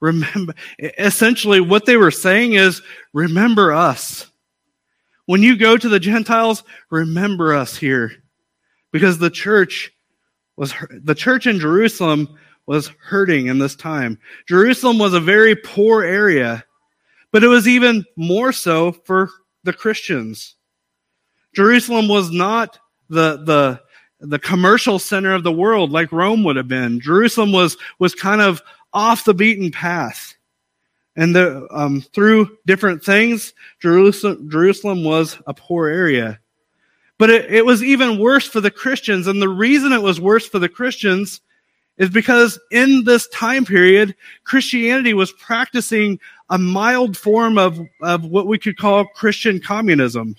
Remember, 0.00 0.52
essentially 0.98 1.60
what 1.60 1.86
they 1.86 1.96
were 1.96 2.10
saying 2.10 2.54
is 2.54 2.82
remember 3.12 3.72
us. 3.72 4.26
When 5.26 5.42
you 5.42 5.56
go 5.56 5.76
to 5.76 5.88
the 5.88 6.00
Gentiles, 6.00 6.64
remember 6.90 7.54
us 7.54 7.76
here. 7.76 8.12
Because 8.90 9.18
the 9.18 9.30
church 9.30 9.92
was, 10.56 10.74
the 10.90 11.14
church 11.14 11.46
in 11.46 11.60
Jerusalem 11.60 12.36
was 12.66 12.88
hurting 13.00 13.46
in 13.46 13.58
this 13.58 13.76
time. 13.76 14.18
Jerusalem 14.46 14.98
was 14.98 15.14
a 15.14 15.20
very 15.20 15.54
poor 15.54 16.02
area. 16.02 16.64
But 17.32 17.42
it 17.42 17.48
was 17.48 17.66
even 17.66 18.04
more 18.16 18.52
so 18.52 18.92
for 18.92 19.30
the 19.64 19.72
Christians. 19.72 20.54
Jerusalem 21.54 22.08
was 22.08 22.30
not 22.30 22.78
the, 23.08 23.38
the, 23.38 23.80
the 24.20 24.38
commercial 24.38 24.98
center 24.98 25.34
of 25.34 25.42
the 25.42 25.52
world 25.52 25.90
like 25.90 26.12
Rome 26.12 26.44
would 26.44 26.56
have 26.56 26.68
been. 26.68 27.00
Jerusalem 27.00 27.52
was, 27.52 27.76
was 27.98 28.14
kind 28.14 28.40
of 28.40 28.62
off 28.92 29.24
the 29.24 29.34
beaten 29.34 29.70
path. 29.70 30.36
And 31.14 31.36
the, 31.36 31.66
um, 31.70 32.00
through 32.14 32.56
different 32.66 33.04
things, 33.04 33.52
Jerusalem, 33.80 34.48
Jerusalem 34.50 35.04
was 35.04 35.38
a 35.46 35.52
poor 35.52 35.88
area. 35.88 36.40
But 37.18 37.30
it, 37.30 37.52
it 37.52 37.66
was 37.66 37.82
even 37.82 38.18
worse 38.18 38.46
for 38.46 38.60
the 38.60 38.70
Christians. 38.70 39.26
And 39.26 39.40
the 39.40 39.48
reason 39.48 39.92
it 39.92 40.02
was 40.02 40.20
worse 40.20 40.46
for 40.46 40.58
the 40.58 40.70
Christians 40.70 41.40
is 41.98 42.08
because 42.08 42.58
in 42.70 43.04
this 43.04 43.28
time 43.28 43.64
period, 43.66 44.14
Christianity 44.44 45.12
was 45.12 45.32
practicing 45.32 46.18
a 46.52 46.58
mild 46.58 47.16
form 47.16 47.56
of, 47.56 47.80
of 48.02 48.26
what 48.26 48.46
we 48.46 48.58
could 48.58 48.76
call 48.76 49.06
Christian 49.06 49.58
communism. 49.58 50.36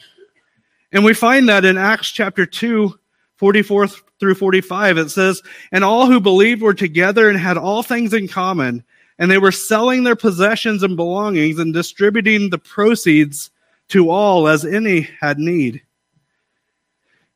And 0.91 1.03
we 1.03 1.15
find 1.15 1.49
that 1.49 1.65
in 1.65 1.75
Acts 1.75 2.11
chapter 2.11 2.45
2, 2.45 2.93
44 3.37 3.87
through 3.87 4.35
45. 4.35 4.99
It 4.99 5.09
says, 5.09 5.41
And 5.71 5.83
all 5.83 6.05
who 6.05 6.21
believed 6.21 6.61
were 6.61 6.75
together 6.75 7.29
and 7.29 7.39
had 7.39 7.57
all 7.57 7.81
things 7.81 8.13
in 8.13 8.27
common, 8.27 8.83
and 9.17 9.29
they 9.29 9.39
were 9.39 9.51
selling 9.51 10.03
their 10.03 10.15
possessions 10.15 10.83
and 10.83 10.95
belongings 10.95 11.57
and 11.57 11.73
distributing 11.73 12.51
the 12.51 12.59
proceeds 12.59 13.49
to 13.89 14.11
all 14.11 14.47
as 14.47 14.63
any 14.63 15.09
had 15.19 15.39
need. 15.39 15.81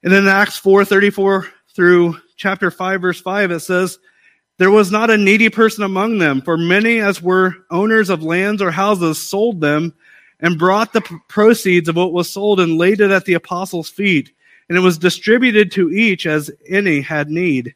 And 0.03 0.13
in 0.13 0.27
Acts 0.27 0.57
4 0.57 0.85
34 0.85 1.47
through 1.75 2.15
chapter 2.35 2.69
5, 2.69 3.01
verse 3.01 3.21
5, 3.21 3.49
it 3.49 3.59
says, 3.61 3.97
There 4.57 4.71
was 4.71 4.91
not 4.91 5.11
a 5.11 5.17
needy 5.17 5.49
person 5.49 5.83
among 5.83 6.17
them, 6.17 6.41
for 6.41 6.57
many 6.57 6.99
as 6.99 7.21
were 7.21 7.55
owners 7.69 8.09
of 8.09 8.23
lands 8.23 8.61
or 8.61 8.71
houses 8.71 9.21
sold 9.21 9.61
them 9.61 9.93
and 10.39 10.57
brought 10.57 10.93
the 10.93 11.01
proceeds 11.27 11.87
of 11.87 11.95
what 11.95 12.11
was 12.11 12.29
sold 12.29 12.59
and 12.59 12.77
laid 12.77 12.99
it 12.99 13.11
at 13.11 13.25
the 13.25 13.35
apostles' 13.35 13.89
feet. 13.89 14.31
And 14.67 14.77
it 14.77 14.81
was 14.81 14.97
distributed 14.97 15.71
to 15.73 15.91
each 15.91 16.25
as 16.25 16.51
any 16.67 17.01
had 17.01 17.29
need. 17.29 17.75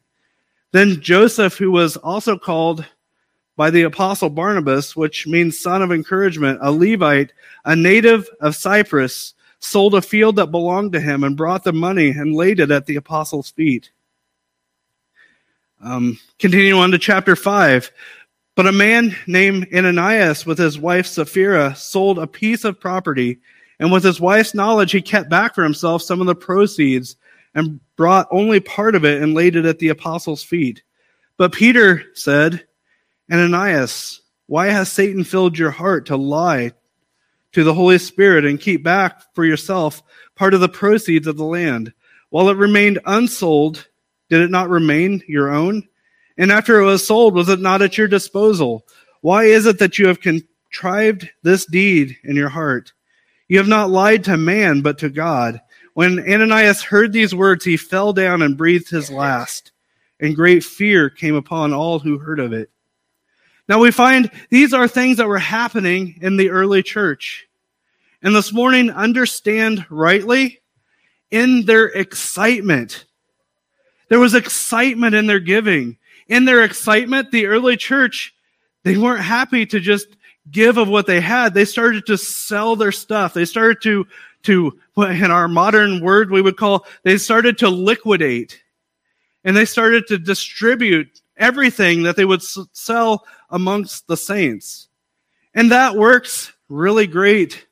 Then 0.71 1.01
Joseph, 1.01 1.57
who 1.57 1.71
was 1.71 1.97
also 1.97 2.37
called 2.37 2.85
by 3.57 3.69
the 3.69 3.83
apostle 3.83 4.29
Barnabas, 4.29 4.95
which 4.95 5.27
means 5.27 5.59
son 5.59 5.81
of 5.81 5.91
encouragement, 5.91 6.59
a 6.61 6.71
Levite, 6.71 7.31
a 7.63 7.75
native 7.75 8.27
of 8.39 8.55
Cyprus, 8.55 9.35
sold 9.59 9.93
a 9.93 10.01
field 10.01 10.37
that 10.37 10.47
belonged 10.47 10.93
to 10.93 10.99
him 10.99 11.23
and 11.23 11.37
brought 11.37 11.63
the 11.63 11.73
money 11.73 12.09
and 12.09 12.33
laid 12.33 12.59
it 12.59 12.71
at 12.71 12.87
the 12.87 12.95
apostles' 12.95 13.51
feet. 13.51 13.91
Um, 15.83 16.19
continue 16.37 16.75
on 16.77 16.91
to 16.91 16.99
chapter 16.99 17.35
5. 17.35 17.91
But 18.55 18.67
a 18.67 18.71
man 18.71 19.15
named 19.27 19.67
Ananias 19.73 20.45
with 20.45 20.57
his 20.57 20.77
wife 20.77 21.07
Sapphira 21.07 21.75
sold 21.75 22.19
a 22.19 22.27
piece 22.27 22.63
of 22.65 22.79
property, 22.79 23.39
and 23.79 23.91
with 23.91 24.03
his 24.03 24.19
wife's 24.19 24.53
knowledge, 24.53 24.91
he 24.91 25.01
kept 25.01 25.29
back 25.29 25.55
for 25.55 25.63
himself 25.63 26.03
some 26.03 26.21
of 26.21 26.27
the 26.27 26.35
proceeds 26.35 27.15
and 27.55 27.79
brought 27.95 28.27
only 28.29 28.59
part 28.59 28.95
of 28.95 29.05
it 29.05 29.21
and 29.21 29.33
laid 29.33 29.55
it 29.55 29.65
at 29.65 29.79
the 29.79 29.89
apostles' 29.89 30.43
feet. 30.43 30.83
But 31.37 31.53
Peter 31.53 32.03
said, 32.13 32.67
Ananias, 33.31 34.21
why 34.47 34.67
has 34.67 34.91
Satan 34.91 35.23
filled 35.23 35.57
your 35.57 35.71
heart 35.71 36.05
to 36.07 36.17
lie 36.17 36.73
to 37.53 37.63
the 37.63 37.73
Holy 37.73 37.97
Spirit 37.97 38.45
and 38.45 38.59
keep 38.59 38.83
back 38.83 39.33
for 39.33 39.45
yourself 39.45 40.03
part 40.35 40.53
of 40.53 40.59
the 40.59 40.69
proceeds 40.69 41.25
of 41.25 41.37
the 41.37 41.45
land? 41.45 41.93
While 42.29 42.49
it 42.49 42.57
remained 42.57 42.99
unsold, 43.05 43.87
did 44.31 44.39
it 44.39 44.49
not 44.49 44.69
remain 44.69 45.21
your 45.27 45.49
own? 45.49 45.85
And 46.37 46.53
after 46.53 46.79
it 46.79 46.85
was 46.85 47.05
sold, 47.05 47.35
was 47.35 47.49
it 47.49 47.59
not 47.59 47.81
at 47.81 47.97
your 47.97 48.07
disposal? 48.07 48.87
Why 49.19 49.43
is 49.43 49.65
it 49.65 49.77
that 49.79 49.99
you 49.99 50.07
have 50.07 50.21
contrived 50.21 51.29
this 51.43 51.65
deed 51.65 52.17
in 52.23 52.37
your 52.37 52.47
heart? 52.47 52.93
You 53.49 53.57
have 53.57 53.67
not 53.67 53.89
lied 53.89 54.23
to 54.23 54.37
man, 54.37 54.79
but 54.79 54.99
to 54.99 55.09
God. 55.09 55.59
When 55.95 56.17
Ananias 56.19 56.81
heard 56.81 57.11
these 57.11 57.35
words, 57.35 57.65
he 57.65 57.75
fell 57.75 58.13
down 58.13 58.41
and 58.41 58.57
breathed 58.57 58.89
his 58.89 59.11
last, 59.11 59.73
and 60.21 60.33
great 60.33 60.63
fear 60.63 61.09
came 61.09 61.35
upon 61.35 61.73
all 61.73 61.99
who 61.99 62.17
heard 62.17 62.39
of 62.39 62.53
it. 62.53 62.69
Now 63.67 63.79
we 63.79 63.91
find 63.91 64.31
these 64.49 64.73
are 64.73 64.87
things 64.87 65.17
that 65.17 65.27
were 65.27 65.39
happening 65.39 66.19
in 66.21 66.37
the 66.37 66.51
early 66.51 66.83
church. 66.83 67.47
And 68.23 68.33
this 68.33 68.53
morning, 68.53 68.91
understand 68.91 69.85
rightly 69.89 70.61
in 71.31 71.65
their 71.65 71.87
excitement. 71.87 73.03
There 74.11 74.19
was 74.19 74.35
excitement 74.35 75.15
in 75.15 75.25
their 75.25 75.39
giving 75.39 75.97
in 76.31 76.45
their 76.45 76.63
excitement, 76.63 77.29
the 77.31 77.45
early 77.45 77.75
church, 77.75 78.33
they 78.83 78.97
weren't 78.97 79.21
happy 79.21 79.65
to 79.65 79.81
just 79.81 80.07
give 80.49 80.77
of 80.77 80.87
what 80.87 81.05
they 81.05 81.19
had. 81.19 81.53
They 81.53 81.65
started 81.65 82.05
to 82.05 82.17
sell 82.17 82.77
their 82.77 82.93
stuff. 82.93 83.33
They 83.33 83.43
started 83.43 83.81
to, 83.83 84.07
to, 84.43 84.79
in 84.97 85.29
our 85.29 85.49
modern 85.49 85.99
word, 85.99 86.31
we 86.31 86.41
would 86.41 86.55
call, 86.55 86.85
they 87.03 87.17
started 87.17 87.57
to 87.57 87.69
liquidate. 87.69 88.63
And 89.43 89.57
they 89.57 89.65
started 89.65 90.07
to 90.07 90.17
distribute 90.17 91.21
everything 91.35 92.03
that 92.03 92.15
they 92.15 92.25
would 92.25 92.41
sell 92.43 93.25
amongst 93.49 94.07
the 94.07 94.17
saints. 94.17 94.87
And 95.53 95.69
that 95.71 95.97
works 95.97 96.53
really 96.69 97.07
great 97.07 97.67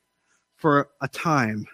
for 0.56 0.90
a 1.00 1.08
time. 1.08 1.66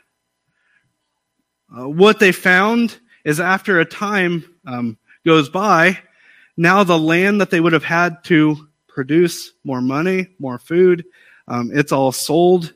Uh, 1.77 1.89
what 1.89 2.21
they 2.21 2.31
found 2.31 3.01
is 3.27 3.41
after 3.41 3.81
a 3.81 3.85
time 3.85 4.45
um, 4.67 4.97
goes 5.27 5.49
by, 5.49 5.99
now 6.57 6.85
the 6.85 6.99
land 6.99 7.41
that 7.41 7.51
they 7.51 7.59
would 7.59 7.73
have 7.73 7.85
had 7.85 8.23
to 8.25 8.69
produce 8.87 9.53
more 9.65 9.81
money, 9.81 10.29
more 10.39 10.61
food, 10.61 11.05
um, 11.49 11.73
it's 11.75 11.91
all 11.91 12.13
sold. 12.13 12.73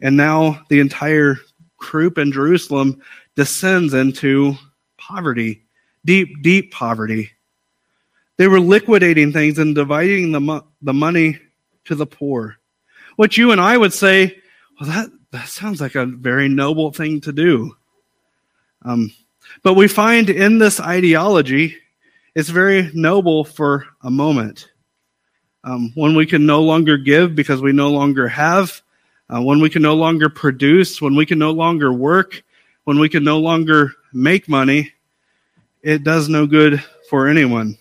And 0.00 0.16
now 0.16 0.64
the 0.68 0.78
entire 0.78 1.38
group 1.78 2.16
in 2.16 2.30
Jerusalem 2.30 3.02
descends 3.34 3.92
into 3.92 4.54
poverty, 4.98 5.64
deep, 6.04 6.42
deep 6.42 6.72
poverty. 6.72 7.32
They 8.36 8.46
were 8.46 8.60
liquidating 8.60 9.32
things 9.32 9.58
and 9.58 9.74
dividing 9.74 10.30
the, 10.30 10.40
mo- 10.40 10.66
the 10.80 10.94
money 10.94 11.40
to 11.86 11.96
the 11.96 12.06
poor. 12.06 12.56
What 13.16 13.36
you 13.36 13.50
and 13.50 13.60
I 13.60 13.76
would 13.76 13.92
say, 13.92 14.38
well, 14.80 14.90
that, 14.90 15.10
that 15.32 15.48
sounds 15.48 15.80
like 15.80 15.96
a 15.96 16.06
very 16.06 16.48
noble 16.48 16.92
thing 16.92 17.20
to 17.22 17.32
do. 17.32 17.76
Um, 18.82 19.12
but 19.62 19.74
we 19.74 19.88
find 19.88 20.30
in 20.30 20.58
this 20.58 20.80
ideology 20.80 21.76
it's 22.38 22.50
very 22.50 22.88
noble 22.94 23.42
for 23.42 23.84
a 24.02 24.10
moment. 24.12 24.70
Um, 25.64 25.90
when 25.96 26.14
we 26.14 26.24
can 26.24 26.46
no 26.46 26.62
longer 26.62 26.96
give 26.96 27.34
because 27.34 27.60
we 27.60 27.72
no 27.72 27.90
longer 27.90 28.28
have, 28.28 28.80
uh, 29.28 29.42
when 29.42 29.60
we 29.60 29.68
can 29.68 29.82
no 29.82 29.94
longer 29.94 30.28
produce, 30.28 31.02
when 31.02 31.16
we 31.16 31.26
can 31.26 31.40
no 31.40 31.50
longer 31.50 31.92
work, 31.92 32.44
when 32.84 33.00
we 33.00 33.08
can 33.08 33.24
no 33.24 33.40
longer 33.40 33.92
make 34.12 34.48
money, 34.48 34.92
it 35.82 36.04
does 36.04 36.28
no 36.28 36.46
good 36.46 36.80
for 37.10 37.26
anyone. 37.26 37.76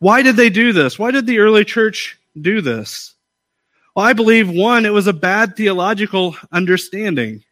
Why 0.00 0.22
did 0.22 0.36
they 0.36 0.50
do 0.50 0.72
this? 0.74 0.98
Why 0.98 1.10
did 1.10 1.26
the 1.26 1.38
early 1.38 1.64
church 1.64 2.18
do 2.40 2.60
this? 2.60 3.14
Well, 3.96 4.04
I 4.04 4.12
believe 4.12 4.50
one, 4.50 4.84
it 4.84 4.92
was 4.92 5.06
a 5.06 5.12
bad 5.12 5.56
theological 5.56 6.36
understanding. 6.52 7.42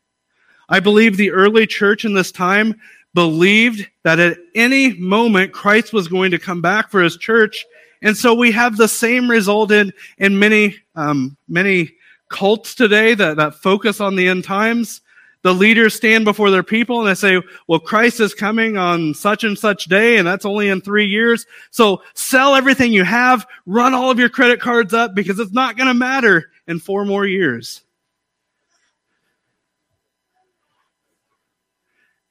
I 0.68 0.80
believe 0.80 1.16
the 1.16 1.30
early 1.30 1.66
church 1.66 2.04
in 2.04 2.12
this 2.12 2.30
time 2.30 2.74
believed 3.14 3.88
that 4.04 4.18
at 4.18 4.38
any 4.54 4.94
moment 4.94 5.52
Christ 5.52 5.92
was 5.92 6.08
going 6.08 6.30
to 6.30 6.38
come 6.38 6.60
back 6.60 6.90
for 6.90 7.02
his 7.02 7.16
church. 7.16 7.66
And 8.02 8.16
so 8.16 8.34
we 8.34 8.52
have 8.52 8.76
the 8.76 8.88
same 8.88 9.30
result 9.30 9.72
in, 9.72 9.92
in 10.18 10.38
many, 10.38 10.76
um, 10.94 11.36
many 11.48 11.92
cults 12.28 12.74
today 12.74 13.14
that, 13.14 13.36
that 13.38 13.54
focus 13.54 14.00
on 14.00 14.16
the 14.16 14.28
end 14.28 14.44
times. 14.44 15.00
The 15.42 15.54
leaders 15.54 15.94
stand 15.94 16.24
before 16.24 16.50
their 16.50 16.64
people 16.64 17.00
and 17.00 17.08
they 17.08 17.14
say, 17.14 17.40
well, 17.68 17.78
Christ 17.78 18.20
is 18.20 18.34
coming 18.34 18.76
on 18.76 19.14
such 19.14 19.44
and 19.44 19.56
such 19.56 19.84
day, 19.84 20.16
and 20.16 20.26
that's 20.26 20.44
only 20.44 20.68
in 20.68 20.80
three 20.80 21.06
years. 21.06 21.46
So 21.70 22.02
sell 22.14 22.56
everything 22.56 22.92
you 22.92 23.04
have, 23.04 23.46
run 23.64 23.94
all 23.94 24.10
of 24.10 24.18
your 24.18 24.28
credit 24.28 24.60
cards 24.60 24.92
up 24.92 25.14
because 25.14 25.38
it's 25.38 25.52
not 25.52 25.76
going 25.76 25.86
to 25.86 25.94
matter 25.94 26.50
in 26.66 26.80
four 26.80 27.04
more 27.04 27.24
years. 27.24 27.82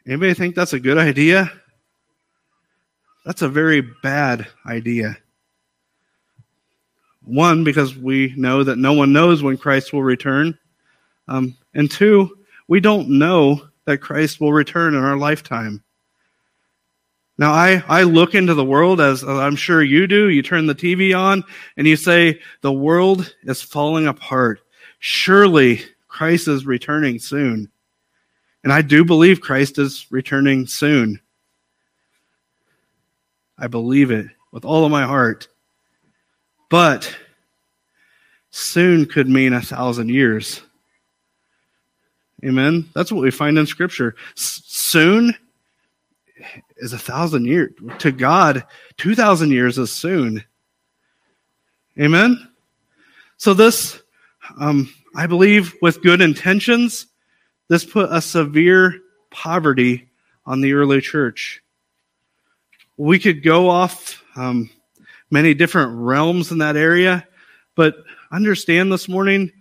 Anybody 0.07 0.33
think 0.33 0.55
that's 0.55 0.71
a 0.71 0.79
good 0.79 0.97
idea? 0.97 1.51
That's 3.25 3.41
a 3.41 3.49
very 3.49 3.81
bad 3.81 4.47
idea. 4.65 5.17
One, 7.25 7.65
because 7.65 7.93
we 7.93 8.33
know 8.37 8.63
that 8.63 8.77
no 8.77 8.93
one 8.93 9.11
knows 9.11 9.43
when 9.43 9.57
Christ 9.57 9.91
will 9.91 10.03
return. 10.03 10.57
Um, 11.27 11.57
and 11.73 11.91
two, 11.91 12.37
we 12.69 12.79
don't 12.79 13.09
know 13.09 13.67
that 13.83 13.97
Christ 13.97 14.39
will 14.39 14.53
return 14.53 14.95
in 14.95 15.03
our 15.03 15.17
lifetime. 15.17 15.83
Now, 17.37 17.51
I, 17.51 17.83
I 17.89 18.03
look 18.03 18.33
into 18.33 18.53
the 18.53 18.63
world 18.63 19.01
as 19.01 19.23
I'm 19.23 19.57
sure 19.57 19.83
you 19.83 20.07
do. 20.07 20.29
You 20.29 20.41
turn 20.41 20.67
the 20.67 20.73
TV 20.73 21.17
on 21.17 21.43
and 21.75 21.85
you 21.85 21.97
say, 21.97 22.39
the 22.61 22.71
world 22.71 23.35
is 23.43 23.61
falling 23.61 24.07
apart. 24.07 24.61
Surely 24.99 25.81
Christ 26.07 26.47
is 26.47 26.65
returning 26.65 27.19
soon. 27.19 27.69
And 28.67 28.73
I 28.73 28.81
do 28.81 29.05
believe 29.05 29.39
Christ 29.39 29.79
is 29.79 30.07
returning 30.09 30.67
soon. 30.67 31.21
I 33.57 33.67
believe 33.67 34.11
it 34.11 34.25
with 34.51 34.65
all 34.65 34.83
of 34.83 34.91
my 34.91 35.03
heart. 35.03 35.47
But 36.69 37.15
soon 38.49 39.05
could 39.05 39.29
mean 39.29 39.53
a 39.53 39.61
thousand 39.61 40.09
years. 40.09 40.63
Amen. 42.43 42.89
That's 42.93 43.09
what 43.09 43.21
we 43.21 43.31
find 43.31 43.57
in 43.57 43.65
Scripture. 43.67 44.17
S- 44.35 44.63
soon 44.65 45.33
is 46.75 46.91
a 46.91 46.99
thousand 46.99 47.45
years. 47.45 47.71
To 47.99 48.11
God, 48.11 48.65
2,000 48.97 49.49
years 49.49 49.77
is 49.77 49.93
soon. 49.93 50.43
Amen. 51.97 52.49
So, 53.37 53.53
this, 53.53 54.01
um, 54.59 54.93
I 55.15 55.25
believe, 55.25 55.73
with 55.81 56.01
good 56.01 56.19
intentions, 56.19 57.07
this 57.67 57.85
put 57.85 58.11
a 58.11 58.21
severe 58.21 58.99
poverty 59.29 60.07
on 60.45 60.61
the 60.61 60.73
early 60.73 61.01
church. 61.01 61.61
We 62.95 63.19
could 63.19 63.43
go 63.43 63.69
off 63.69 64.23
um, 64.35 64.69
many 65.29 65.53
different 65.53 65.93
realms 65.99 66.51
in 66.51 66.59
that 66.59 66.75
area, 66.75 67.27
but 67.75 67.95
understand 68.31 68.91
this 68.91 69.07
morning, 69.07 69.51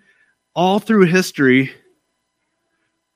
all 0.55 0.79
through 0.79 1.07
history, 1.07 1.73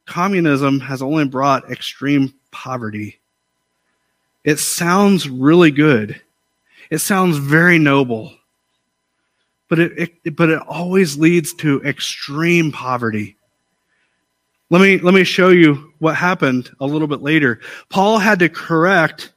communism 0.06 0.80
has 0.80 1.00
only 1.00 1.25
brought 1.26 1.70
extreme 1.70 2.35
poverty. 2.50 3.20
It 4.44 4.59
sounds 4.59 5.28
really 5.28 5.70
good. 5.70 6.20
It 6.90 6.99
sounds 6.99 7.37
very 7.37 7.78
noble. 7.78 8.35
But 9.68 9.78
it, 9.78 10.12
it, 10.25 10.37
but 10.37 10.50
it 10.50 10.61
always 10.66 11.16
leads 11.16 11.54
to 11.54 11.80
extreme 11.82 12.73
poverty. 12.73 13.37
Let 14.70 14.80
me, 14.80 14.98
let 14.98 15.14
me 15.14 15.24
show 15.24 15.48
you 15.48 15.92
what 15.98 16.14
happened 16.14 16.70
a 16.78 16.86
little 16.86 17.08
bit 17.08 17.22
later. 17.22 17.58
Paul 17.88 18.18
had 18.18 18.38
to 18.38 18.48
correct 18.48 19.32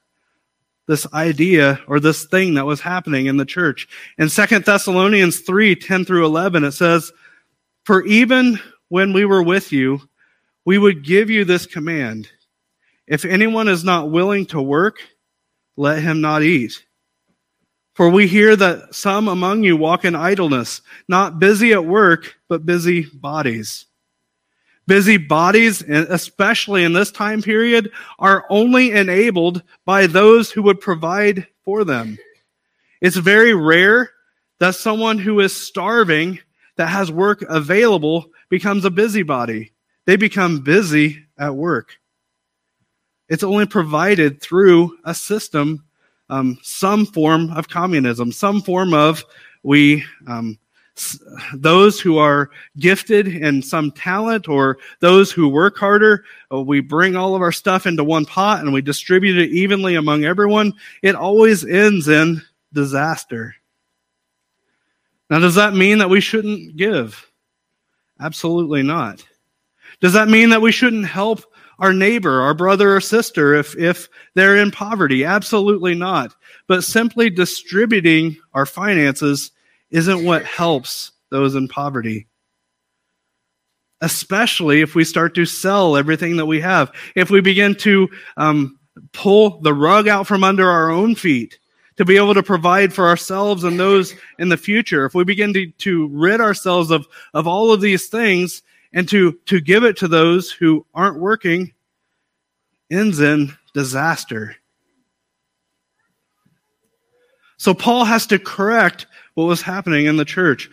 this 0.87 1.11
idea 1.11 1.81
or 1.87 1.99
this 1.99 2.25
thing 2.25 2.53
that 2.53 2.67
was 2.67 2.81
happening 2.81 3.25
in 3.25 3.37
the 3.37 3.45
church. 3.45 3.87
In 4.19 4.29
Second 4.29 4.63
Thessalonians 4.63 5.39
3 5.39 5.75
10 5.75 6.05
through 6.05 6.25
11, 6.25 6.63
it 6.63 6.73
says, 6.73 7.11
For 7.83 8.05
even 8.05 8.59
when 8.89 9.11
we 9.11 9.25
were 9.25 9.41
with 9.41 9.71
you, 9.71 10.01
we 10.65 10.77
would 10.77 11.03
give 11.03 11.29
you 11.29 11.45
this 11.45 11.65
command 11.65 12.29
If 13.07 13.25
anyone 13.25 13.67
is 13.67 13.83
not 13.83 14.11
willing 14.11 14.45
to 14.47 14.61
work, 14.61 14.97
let 15.75 16.03
him 16.03 16.21
not 16.21 16.43
eat. 16.43 16.85
For 17.95 18.09
we 18.09 18.27
hear 18.27 18.55
that 18.55 18.93
some 18.93 19.27
among 19.27 19.63
you 19.63 19.77
walk 19.77 20.05
in 20.05 20.15
idleness, 20.15 20.81
not 21.07 21.39
busy 21.39 21.73
at 21.73 21.85
work, 21.85 22.35
but 22.47 22.65
busy 22.65 23.05
bodies. 23.13 23.85
Busy 24.85 25.17
bodies, 25.17 25.81
especially 25.81 26.83
in 26.83 26.93
this 26.93 27.11
time 27.11 27.41
period, 27.41 27.91
are 28.19 28.45
only 28.49 28.91
enabled 28.91 29.63
by 29.85 30.07
those 30.07 30.51
who 30.51 30.61
would 30.63 30.81
provide 30.81 31.47
for 31.63 31.83
them. 31.83 32.17
It's 33.01 33.15
very 33.15 33.53
rare 33.53 34.11
that 34.59 34.75
someone 34.75 35.17
who 35.19 35.39
is 35.39 35.55
starving 35.55 36.39
that 36.75 36.87
has 36.87 37.11
work 37.11 37.43
available 37.43 38.25
becomes 38.49 38.85
a 38.85 38.89
busybody. 38.89 39.71
They 40.05 40.15
become 40.15 40.61
busy 40.61 41.25
at 41.37 41.55
work. 41.55 41.97
It's 43.29 43.43
only 43.43 43.65
provided 43.65 44.41
through 44.41 44.97
a 45.05 45.15
system, 45.15 45.85
um, 46.29 46.59
some 46.61 47.05
form 47.05 47.51
of 47.51 47.69
communism, 47.69 48.31
some 48.31 48.61
form 48.61 48.93
of 48.93 49.23
we 49.63 50.03
um, 50.27 50.59
those 51.55 51.99
who 51.99 52.17
are 52.17 52.51
gifted 52.77 53.27
in 53.27 53.61
some 53.61 53.91
talent 53.91 54.47
or 54.47 54.77
those 54.99 55.31
who 55.31 55.49
work 55.49 55.77
harder, 55.77 56.23
uh, 56.51 56.61
we 56.61 56.81
bring 56.81 57.15
all 57.15 57.35
of 57.35 57.41
our 57.41 57.51
stuff 57.51 57.85
into 57.87 58.03
one 58.03 58.25
pot 58.25 58.61
and 58.61 58.73
we 58.73 58.81
distribute 58.81 59.37
it 59.37 59.49
evenly 59.51 59.95
among 59.95 60.23
everyone. 60.23 60.73
It 61.01 61.15
always 61.15 61.65
ends 61.65 62.07
in 62.07 62.41
disaster. 62.73 63.55
Now, 65.29 65.39
does 65.39 65.55
that 65.55 65.73
mean 65.73 65.97
that 65.97 66.09
we 66.09 66.21
shouldn't 66.21 66.75
give? 66.77 67.29
Absolutely 68.19 68.83
not. 68.83 69.25
Does 69.99 70.13
that 70.13 70.27
mean 70.27 70.49
that 70.51 70.61
we 70.61 70.71
shouldn't 70.71 71.07
help 71.07 71.43
our 71.79 71.93
neighbor, 71.93 72.41
our 72.41 72.53
brother 72.53 72.95
or 72.95 73.01
sister, 73.01 73.55
if, 73.55 73.75
if 73.77 74.09
they're 74.35 74.57
in 74.57 74.69
poverty? 74.69 75.25
Absolutely 75.25 75.95
not. 75.95 76.35
But 76.67 76.83
simply 76.83 77.31
distributing 77.31 78.37
our 78.53 78.67
finances 78.67 79.51
isn't 79.93 80.25
what 80.25 80.43
helps 80.43 81.11
those 81.29 81.55
in 81.55 81.69
poverty. 81.69 82.27
Especially 84.01 84.81
if 84.81 84.95
we 84.95 85.05
start 85.05 85.33
to 85.35 85.45
sell 85.45 85.95
everything 85.95 86.35
that 86.35 86.45
we 86.45 86.59
have. 86.59 86.91
If 87.15 87.29
we 87.29 87.39
begin 87.39 87.75
to 87.75 88.09
um, 88.35 88.77
pull 89.13 89.61
the 89.61 89.73
rug 89.73 90.09
out 90.09 90.27
from 90.27 90.43
under 90.43 90.69
our 90.69 90.89
own 90.89 91.15
feet 91.15 91.59
to 91.95 92.03
be 92.03 92.17
able 92.17 92.33
to 92.33 92.43
provide 92.43 92.91
for 92.91 93.07
ourselves 93.07 93.63
and 93.63 93.79
those 93.79 94.15
in 94.39 94.49
the 94.49 94.57
future. 94.57 95.05
If 95.05 95.13
we 95.13 95.23
begin 95.23 95.53
to, 95.53 95.67
to 95.67 96.07
rid 96.07 96.41
ourselves 96.41 96.89
of, 96.89 97.07
of 97.35 97.47
all 97.47 97.71
of 97.71 97.81
these 97.81 98.07
things 98.07 98.63
and 98.93 99.07
to, 99.09 99.33
to 99.45 99.61
give 99.61 99.83
it 99.83 99.95
to 99.97 100.07
those 100.07 100.51
who 100.51 100.85
aren't 100.95 101.19
working, 101.19 101.71
ends 102.91 103.19
in 103.19 103.55
disaster. 103.75 104.55
So 107.57 107.73
Paul 107.73 108.05
has 108.05 108.25
to 108.27 108.39
correct 108.39 109.05
what 109.35 109.45
was 109.45 109.61
happening 109.61 110.05
in 110.05 110.17
the 110.17 110.25
church. 110.25 110.69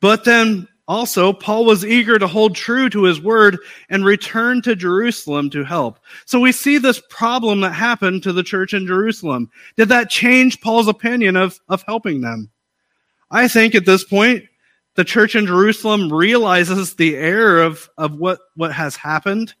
But 0.00 0.24
then 0.24 0.68
also, 0.88 1.32
Paul 1.32 1.64
was 1.64 1.84
eager 1.84 2.16
to 2.16 2.28
hold 2.28 2.54
true 2.54 2.88
to 2.90 3.04
his 3.04 3.20
word 3.20 3.58
and 3.88 4.04
return 4.04 4.62
to 4.62 4.76
Jerusalem 4.76 5.50
to 5.50 5.64
help. 5.64 5.98
So 6.26 6.38
we 6.38 6.52
see 6.52 6.78
this 6.78 7.02
problem 7.10 7.60
that 7.62 7.72
happened 7.72 8.22
to 8.22 8.32
the 8.32 8.44
church 8.44 8.72
in 8.72 8.86
Jerusalem. 8.86 9.50
Did 9.76 9.88
that 9.88 10.10
change 10.10 10.60
Paul's 10.60 10.86
opinion 10.86 11.34
of, 11.34 11.58
of 11.68 11.82
helping 11.88 12.20
them? 12.20 12.50
I 13.32 13.48
think 13.48 13.74
at 13.74 13.84
this 13.84 14.04
point, 14.04 14.44
the 14.94 15.04
church 15.04 15.34
in 15.34 15.46
Jerusalem 15.46 16.12
realizes 16.12 16.94
the 16.94 17.16
error 17.16 17.60
of, 17.60 17.90
of 17.98 18.16
what, 18.16 18.38
what 18.54 18.72
has 18.72 18.94
happened 18.94 19.54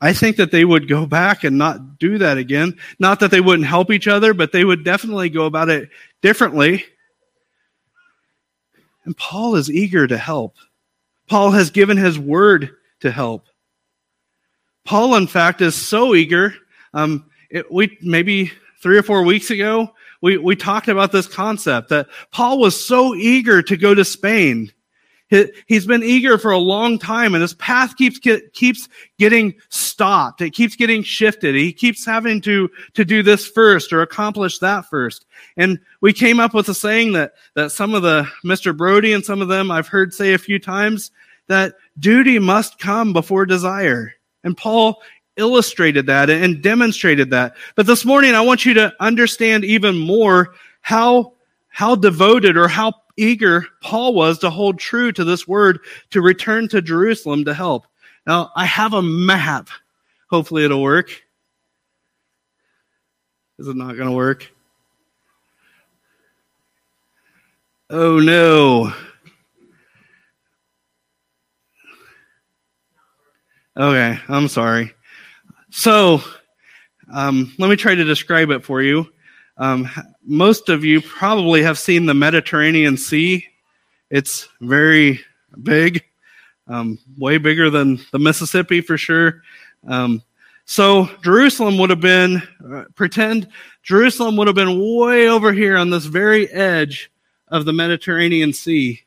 I 0.00 0.12
think 0.12 0.36
that 0.36 0.52
they 0.52 0.64
would 0.64 0.88
go 0.88 1.06
back 1.06 1.42
and 1.44 1.58
not 1.58 1.98
do 1.98 2.18
that 2.18 2.38
again. 2.38 2.78
Not 2.98 3.20
that 3.20 3.30
they 3.30 3.40
wouldn't 3.40 3.66
help 3.66 3.90
each 3.90 4.06
other, 4.06 4.32
but 4.32 4.52
they 4.52 4.64
would 4.64 4.84
definitely 4.84 5.28
go 5.28 5.46
about 5.46 5.68
it 5.68 5.90
differently. 6.22 6.84
And 9.04 9.16
Paul 9.16 9.56
is 9.56 9.70
eager 9.70 10.06
to 10.06 10.16
help. 10.16 10.56
Paul 11.28 11.50
has 11.50 11.70
given 11.70 11.96
his 11.96 12.18
word 12.18 12.70
to 13.00 13.10
help. 13.10 13.46
Paul, 14.84 15.16
in 15.16 15.26
fact, 15.26 15.60
is 15.60 15.74
so 15.74 16.14
eager. 16.14 16.54
Um, 16.94 17.28
it, 17.50 17.70
we 17.70 17.98
maybe 18.00 18.52
three 18.80 18.98
or 18.98 19.02
four 19.02 19.24
weeks 19.24 19.50
ago 19.50 19.92
we, 20.20 20.36
we 20.36 20.56
talked 20.56 20.88
about 20.88 21.12
this 21.12 21.26
concept 21.26 21.90
that 21.90 22.08
Paul 22.32 22.58
was 22.58 22.84
so 22.84 23.14
eager 23.14 23.62
to 23.62 23.76
go 23.76 23.94
to 23.94 24.04
Spain 24.04 24.72
He's 25.66 25.86
been 25.86 26.02
eager 26.02 26.38
for 26.38 26.52
a 26.52 26.58
long 26.58 26.98
time 26.98 27.34
and 27.34 27.42
his 27.42 27.52
path 27.54 27.96
keeps, 27.96 28.18
keeps 28.18 28.88
getting 29.18 29.54
stopped. 29.68 30.40
It 30.40 30.50
keeps 30.52 30.74
getting 30.74 31.02
shifted. 31.02 31.54
He 31.54 31.72
keeps 31.72 32.04
having 32.06 32.40
to, 32.42 32.70
to 32.94 33.04
do 33.04 33.22
this 33.22 33.46
first 33.46 33.92
or 33.92 34.00
accomplish 34.00 34.58
that 34.60 34.86
first. 34.86 35.26
And 35.58 35.78
we 36.00 36.14
came 36.14 36.40
up 36.40 36.54
with 36.54 36.68
a 36.70 36.74
saying 36.74 37.12
that, 37.12 37.34
that 37.54 37.72
some 37.72 37.94
of 37.94 38.02
the, 38.02 38.26
Mr. 38.44 38.74
Brody 38.74 39.12
and 39.12 39.24
some 39.24 39.42
of 39.42 39.48
them 39.48 39.70
I've 39.70 39.88
heard 39.88 40.14
say 40.14 40.32
a 40.32 40.38
few 40.38 40.58
times 40.58 41.10
that 41.46 41.74
duty 41.98 42.38
must 42.38 42.78
come 42.78 43.12
before 43.12 43.44
desire. 43.44 44.14
And 44.44 44.56
Paul 44.56 45.02
illustrated 45.36 46.06
that 46.06 46.30
and 46.30 46.62
demonstrated 46.62 47.30
that. 47.30 47.54
But 47.74 47.86
this 47.86 48.04
morning 48.04 48.34
I 48.34 48.40
want 48.40 48.64
you 48.64 48.72
to 48.74 48.94
understand 48.98 49.64
even 49.64 49.98
more 49.98 50.54
how, 50.80 51.34
how 51.68 51.96
devoted 51.96 52.56
or 52.56 52.66
how 52.66 52.94
eager 53.18 53.66
Paul 53.82 54.14
was 54.14 54.38
to 54.38 54.50
hold 54.50 54.78
true 54.78 55.12
to 55.12 55.24
this 55.24 55.46
word 55.46 55.80
to 56.10 56.22
return 56.22 56.68
to 56.68 56.80
Jerusalem 56.80 57.44
to 57.44 57.52
help. 57.52 57.86
Now, 58.26 58.50
I 58.56 58.64
have 58.64 58.94
a 58.94 59.02
map. 59.02 59.68
Hopefully, 60.30 60.64
it'll 60.64 60.82
work. 60.82 61.10
Is 63.58 63.66
it 63.66 63.76
not 63.76 63.96
going 63.96 64.08
to 64.08 64.14
work? 64.14 64.48
Oh 67.90 68.18
no. 68.20 68.92
Okay, 73.76 74.18
I'm 74.28 74.48
sorry. 74.48 74.92
So, 75.70 76.20
um, 77.12 77.54
let 77.58 77.70
me 77.70 77.76
try 77.76 77.94
to 77.94 78.04
describe 78.04 78.50
it 78.50 78.64
for 78.64 78.82
you. 78.82 79.06
Um, 79.58 79.90
most 80.24 80.68
of 80.68 80.84
you 80.84 81.00
probably 81.00 81.62
have 81.62 81.78
seen 81.78 82.06
the 82.06 82.14
Mediterranean 82.14 82.96
Sea. 82.96 83.44
It's 84.10 84.48
very 84.60 85.20
big, 85.62 86.04
um, 86.68 86.98
way 87.18 87.38
bigger 87.38 87.68
than 87.68 88.00
the 88.12 88.18
Mississippi 88.18 88.80
for 88.80 88.96
sure. 88.96 89.42
Um, 89.86 90.22
so 90.64 91.10
Jerusalem 91.22 91.76
would 91.78 91.90
have 91.90 92.00
been, 92.00 92.42
uh, 92.72 92.84
pretend 92.94 93.48
Jerusalem 93.82 94.36
would 94.36 94.46
have 94.46 94.56
been 94.56 94.96
way 94.96 95.28
over 95.28 95.52
here 95.52 95.76
on 95.76 95.90
this 95.90 96.04
very 96.04 96.48
edge 96.50 97.10
of 97.48 97.64
the 97.64 97.72
Mediterranean 97.72 98.52
Sea. 98.52 99.00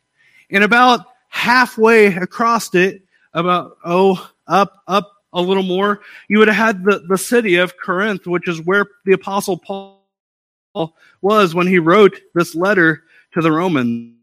And 0.50 0.64
about 0.64 1.06
halfway 1.30 2.08
across 2.08 2.74
it, 2.76 3.04
about, 3.34 3.78
oh, 3.86 4.30
up, 4.48 4.84
up 4.88 5.12
a 5.34 5.42
little 5.42 5.64
more, 5.64 6.02
you 6.28 6.40
would 6.40 6.50
have 6.50 6.58
had 6.58 6.84
the, 6.84 7.00
the 7.08 7.18
city 7.18 7.56
of 7.56 7.78
Corinth, 7.78 8.28
which 8.28 8.50
is 8.50 8.60
where 8.62 8.86
the 9.06 9.14
apostle 9.14 9.58
Paul 9.58 10.01
was 11.22 11.54
when 11.54 11.68
he 11.68 11.80
wrote 11.80 12.20
this 12.34 12.56
letter 12.56 13.04
to 13.34 13.42
the 13.42 13.52
Romans. 13.52 14.16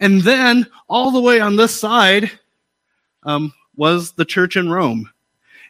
And 0.00 0.20
then 0.20 0.66
all 0.88 1.10
the 1.10 1.20
way 1.20 1.40
on 1.40 1.56
this 1.56 1.74
side 1.74 2.30
um, 3.22 3.52
was 3.76 4.12
the 4.12 4.24
church 4.24 4.56
in 4.56 4.70
Rome. 4.70 5.10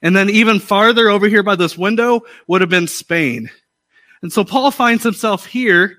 And 0.03 0.15
then 0.15 0.29
even 0.31 0.61
farther 0.61 1.09
over 1.09 1.29
here 1.29 1.43
by 1.43 1.57
this 1.57 1.79
window 1.79 2.23
would 2.47 2.61
have 2.61 2.71
been 2.71 2.89
Spain. 2.89 3.51
And 4.23 4.33
so 4.33 4.45
Paul 4.45 4.71
finds 4.71 5.03
himself 5.03 5.47
here 5.47 5.97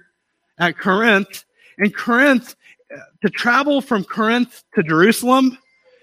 at 0.57 0.77
Corinth. 0.77 1.45
And 1.77 1.95
Corinth, 1.95 2.55
to 3.21 3.29
travel 3.29 3.81
from 3.81 4.03
Corinth 4.03 4.63
to 4.75 4.83
Jerusalem, 4.83 5.57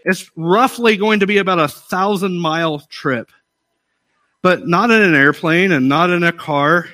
is 0.04 0.30
roughly 0.36 0.96
going 0.96 1.20
to 1.20 1.26
be 1.26 1.38
about 1.38 1.58
a 1.58 1.68
thousand 1.68 2.38
mile 2.38 2.80
trip, 2.90 3.30
but 4.44 4.68
not 4.68 4.90
in 4.90 5.00
an 5.00 5.14
airplane 5.14 5.72
and 5.72 5.88
not 5.88 6.10
in 6.10 6.22
a 6.22 6.30
car. 6.30 6.86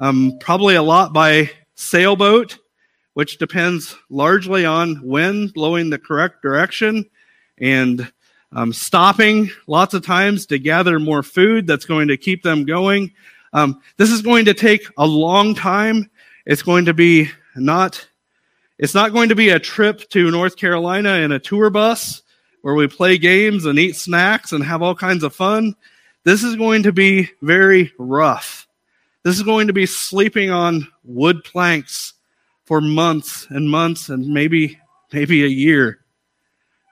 Um, 0.00 0.38
probably 0.40 0.76
a 0.76 0.82
lot 0.82 1.12
by 1.12 1.50
sailboat, 1.74 2.56
which 3.12 3.36
depends 3.36 3.94
largely 4.08 4.64
on 4.64 5.02
wind 5.06 5.52
blowing 5.52 5.90
the 5.90 5.98
correct 5.98 6.40
direction 6.40 7.04
and 7.58 8.10
um, 8.50 8.72
stopping 8.72 9.50
lots 9.66 9.92
of 9.92 10.06
times 10.06 10.46
to 10.46 10.58
gather 10.58 10.98
more 10.98 11.22
food 11.22 11.66
that's 11.66 11.84
going 11.84 12.08
to 12.08 12.16
keep 12.16 12.42
them 12.42 12.64
going. 12.64 13.12
Um, 13.52 13.82
this 13.98 14.10
is 14.10 14.22
going 14.22 14.46
to 14.46 14.54
take 14.54 14.86
a 14.96 15.06
long 15.06 15.54
time. 15.54 16.10
It's 16.46 16.62
going 16.62 16.86
to 16.86 16.94
be 16.94 17.28
not, 17.54 18.08
it's 18.78 18.94
not 18.94 19.12
going 19.12 19.28
to 19.28 19.34
be 19.34 19.50
a 19.50 19.58
trip 19.58 20.08
to 20.10 20.30
North 20.30 20.56
Carolina 20.56 21.16
in 21.16 21.30
a 21.30 21.38
tour 21.38 21.68
bus 21.68 22.22
where 22.62 22.74
we 22.74 22.86
play 22.86 23.18
games 23.18 23.66
and 23.66 23.78
eat 23.78 23.96
snacks 23.96 24.52
and 24.52 24.64
have 24.64 24.80
all 24.80 24.94
kinds 24.94 25.24
of 25.24 25.34
fun. 25.34 25.74
This 26.26 26.42
is 26.42 26.56
going 26.56 26.82
to 26.82 26.92
be 26.92 27.30
very 27.40 27.92
rough. 28.00 28.66
This 29.22 29.36
is 29.36 29.44
going 29.44 29.68
to 29.68 29.72
be 29.72 29.86
sleeping 29.86 30.50
on 30.50 30.88
wood 31.04 31.44
planks 31.44 32.14
for 32.64 32.80
months 32.80 33.46
and 33.48 33.70
months 33.70 34.08
and 34.08 34.26
maybe 34.26 34.76
maybe 35.12 35.44
a 35.44 35.48
year. 35.48 36.00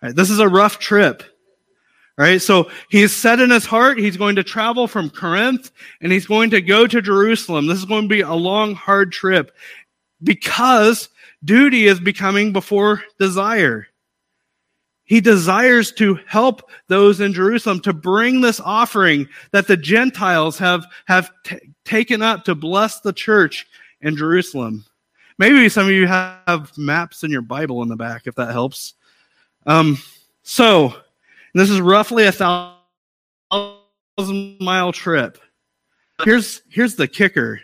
Right, 0.01 0.15
this 0.15 0.31
is 0.31 0.39
a 0.39 0.49
rough 0.49 0.79
trip. 0.79 1.25
Right? 2.17 2.41
So 2.41 2.71
he's 2.91 3.13
set 3.13 3.41
in 3.41 3.51
his 3.51 3.67
heart, 3.67 3.99
he's 3.99 4.17
going 4.17 4.37
to 4.37 4.45
travel 4.45 4.87
from 4.87 5.11
Corinth 5.11 5.73
and 6.01 6.13
he's 6.13 6.27
going 6.27 6.51
to 6.51 6.61
go 6.61 6.87
to 6.87 7.03
Jerusalem. 7.03 7.67
This 7.67 7.79
is 7.79 7.87
going 7.87 8.03
to 8.03 8.09
be 8.09 8.21
a 8.21 8.35
long, 8.35 8.77
hard 8.77 9.11
trip 9.11 9.51
because 10.23 11.09
duty 11.45 11.89
is 11.89 11.99
becoming 11.99 12.53
before 12.53 13.03
desire. 13.19 13.89
He 15.05 15.21
desires 15.21 15.93
to 15.93 16.19
help 16.27 16.71
those 16.89 17.21
in 17.21 17.35
Jerusalem 17.35 17.81
to 17.81 17.93
bring 17.93 18.41
this 18.41 18.59
offering 18.59 19.29
that 19.51 19.67
the 19.67 19.77
Gentiles 19.77 20.59
have, 20.59 20.87
have 21.07 21.31
t- 21.45 21.59
taken 21.85 22.23
up 22.23 22.45
to 22.45 22.55
bless 22.55 23.01
the 23.01 23.13
church 23.13 23.67
in 24.01 24.17
Jerusalem. 24.17 24.85
Maybe 25.37 25.69
some 25.69 25.87
of 25.87 25.93
you 25.93 26.07
have 26.07 26.73
maps 26.79 27.23
in 27.23 27.31
your 27.31 27.43
Bible 27.43 27.83
in 27.83 27.89
the 27.89 27.97
back, 27.97 28.27
if 28.27 28.35
that 28.37 28.53
helps. 28.53 28.95
Um, 29.67 29.99
so, 30.43 30.95
this 31.53 31.69
is 31.71 31.81
roughly 31.81 32.27
a 32.27 32.33
thousand 32.33 32.79
mile 34.61 34.93
trip. 34.93 35.39
Here's, 36.23 36.63
here's 36.69 36.97
the 36.97 37.09
kicker. 37.09 37.61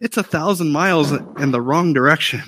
It's 0.00 0.16
a 0.16 0.22
thousand 0.22 0.72
miles 0.72 1.12
in 1.12 1.50
the 1.52 1.60
wrong 1.60 1.92
direction. 1.92 2.42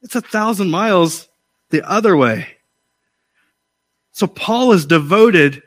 It's 0.00 0.14
a 0.14 0.20
thousand 0.20 0.70
miles 0.70 1.28
the 1.70 1.88
other 1.88 2.16
way. 2.16 2.46
So 4.12 4.26
Paul 4.26 4.72
is 4.72 4.86
devoted 4.86 5.62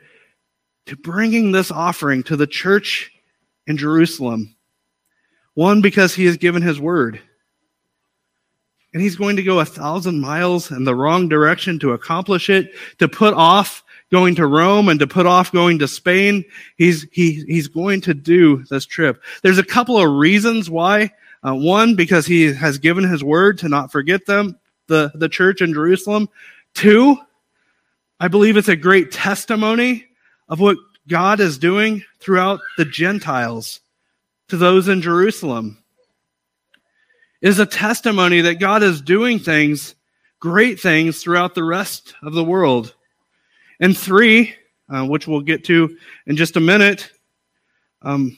to 0.86 0.96
bringing 0.96 1.52
this 1.52 1.70
offering 1.70 2.22
to 2.24 2.36
the 2.36 2.46
church 2.46 3.10
in 3.66 3.76
Jerusalem. 3.76 4.56
One, 5.54 5.80
because 5.80 6.14
he 6.14 6.26
has 6.26 6.36
given 6.36 6.62
his 6.62 6.80
word. 6.80 7.20
And 8.92 9.00
he's 9.00 9.16
going 9.16 9.36
to 9.36 9.42
go 9.42 9.60
a 9.60 9.64
thousand 9.64 10.20
miles 10.20 10.70
in 10.70 10.84
the 10.84 10.94
wrong 10.94 11.28
direction 11.28 11.78
to 11.78 11.92
accomplish 11.92 12.50
it, 12.50 12.74
to 12.98 13.08
put 13.08 13.32
off 13.34 13.82
going 14.10 14.34
to 14.34 14.46
Rome 14.46 14.90
and 14.90 15.00
to 15.00 15.06
put 15.06 15.24
off 15.24 15.50
going 15.52 15.78
to 15.78 15.88
Spain. 15.88 16.44
He's, 16.76 17.06
he, 17.10 17.44
he's 17.46 17.68
going 17.68 18.02
to 18.02 18.12
do 18.12 18.64
this 18.64 18.84
trip. 18.84 19.22
There's 19.42 19.58
a 19.58 19.64
couple 19.64 19.96
of 19.98 20.12
reasons 20.12 20.68
why. 20.68 21.12
Uh, 21.42 21.54
one, 21.54 21.96
because 21.96 22.26
he 22.26 22.52
has 22.52 22.78
given 22.78 23.08
his 23.08 23.24
word 23.24 23.58
to 23.58 23.68
not 23.68 23.90
forget 23.90 24.26
them 24.26 24.58
the, 24.86 25.10
the 25.14 25.28
church 25.28 25.60
in 25.60 25.72
Jerusalem. 25.72 26.28
Two, 26.74 27.16
I 28.20 28.28
believe 28.28 28.56
it's 28.56 28.68
a 28.68 28.76
great 28.76 29.10
testimony 29.10 30.06
of 30.48 30.60
what 30.60 30.76
God 31.08 31.40
is 31.40 31.58
doing 31.58 32.04
throughout 32.20 32.60
the 32.76 32.84
Gentiles 32.84 33.80
to 34.48 34.56
those 34.56 34.88
in 34.88 35.02
Jerusalem. 35.02 35.78
It 37.40 37.48
is 37.48 37.58
a 37.58 37.66
testimony 37.66 38.40
that 38.42 38.60
God 38.60 38.82
is 38.82 39.00
doing 39.00 39.38
things, 39.38 39.96
great 40.38 40.78
things 40.78 41.22
throughout 41.22 41.54
the 41.54 41.64
rest 41.64 42.14
of 42.22 42.34
the 42.34 42.44
world. 42.44 42.94
And 43.80 43.96
three, 43.96 44.54
uh, 44.88 45.04
which 45.06 45.26
we'll 45.26 45.40
get 45.40 45.64
to 45.64 45.96
in 46.26 46.36
just 46.36 46.56
a 46.56 46.60
minute, 46.60 47.10
um, 48.02 48.36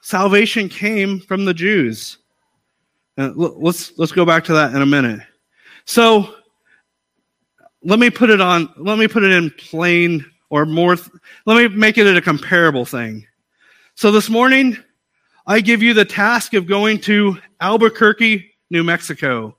salvation 0.00 0.68
came 0.70 1.20
from 1.20 1.44
the 1.44 1.52
Jews. 1.52 2.18
Uh, 3.18 3.32
let's 3.34 3.98
let's 3.98 4.12
go 4.12 4.24
back 4.24 4.44
to 4.44 4.52
that 4.52 4.72
in 4.72 4.80
a 4.80 4.86
minute. 4.86 5.20
So 5.86 6.36
let 7.82 7.98
me 7.98 8.10
put 8.10 8.30
it 8.30 8.40
on. 8.40 8.72
Let 8.76 8.96
me 8.96 9.08
put 9.08 9.24
it 9.24 9.32
in 9.32 9.50
plain 9.50 10.24
or 10.50 10.64
more. 10.64 10.96
Let 11.44 11.56
me 11.56 11.76
make 11.76 11.98
it 11.98 12.16
a 12.16 12.22
comparable 12.22 12.84
thing. 12.84 13.26
So 13.96 14.12
this 14.12 14.30
morning, 14.30 14.76
I 15.48 15.60
give 15.60 15.82
you 15.82 15.94
the 15.94 16.04
task 16.04 16.54
of 16.54 16.68
going 16.68 17.00
to 17.02 17.38
Albuquerque, 17.60 18.52
New 18.70 18.84
Mexico, 18.84 19.56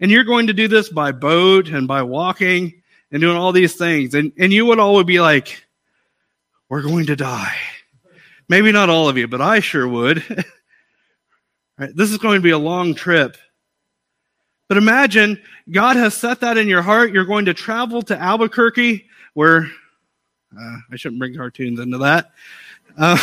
and 0.00 0.10
you're 0.10 0.24
going 0.24 0.48
to 0.48 0.52
do 0.52 0.68
this 0.68 0.90
by 0.90 1.12
boat 1.12 1.70
and 1.70 1.88
by 1.88 2.02
walking 2.02 2.82
and 3.10 3.22
doing 3.22 3.38
all 3.38 3.52
these 3.52 3.76
things, 3.76 4.14
and 4.14 4.30
and 4.38 4.52
you 4.52 4.66
would 4.66 4.78
all 4.78 4.96
would 4.96 5.06
be 5.06 5.20
like, 5.20 5.64
"We're 6.68 6.82
going 6.82 7.06
to 7.06 7.16
die." 7.16 7.56
Maybe 8.50 8.72
not 8.72 8.90
all 8.90 9.08
of 9.08 9.16
you, 9.16 9.26
but 9.26 9.40
I 9.40 9.60
sure 9.60 9.88
would. 9.88 10.44
Right? 11.78 11.94
This 11.94 12.10
is 12.10 12.18
going 12.18 12.36
to 12.36 12.42
be 12.42 12.50
a 12.50 12.58
long 12.58 12.94
trip. 12.94 13.36
But 14.68 14.76
imagine 14.76 15.40
God 15.70 15.96
has 15.96 16.14
set 16.14 16.40
that 16.40 16.58
in 16.58 16.68
your 16.68 16.82
heart. 16.82 17.12
You're 17.12 17.24
going 17.24 17.46
to 17.46 17.54
travel 17.54 18.02
to 18.02 18.18
Albuquerque, 18.18 19.06
where 19.34 19.70
uh, 20.58 20.76
I 20.90 20.96
shouldn't 20.96 21.18
bring 21.18 21.34
cartoons 21.34 21.80
into 21.80 21.98
that. 21.98 22.32
Uh, 22.96 23.16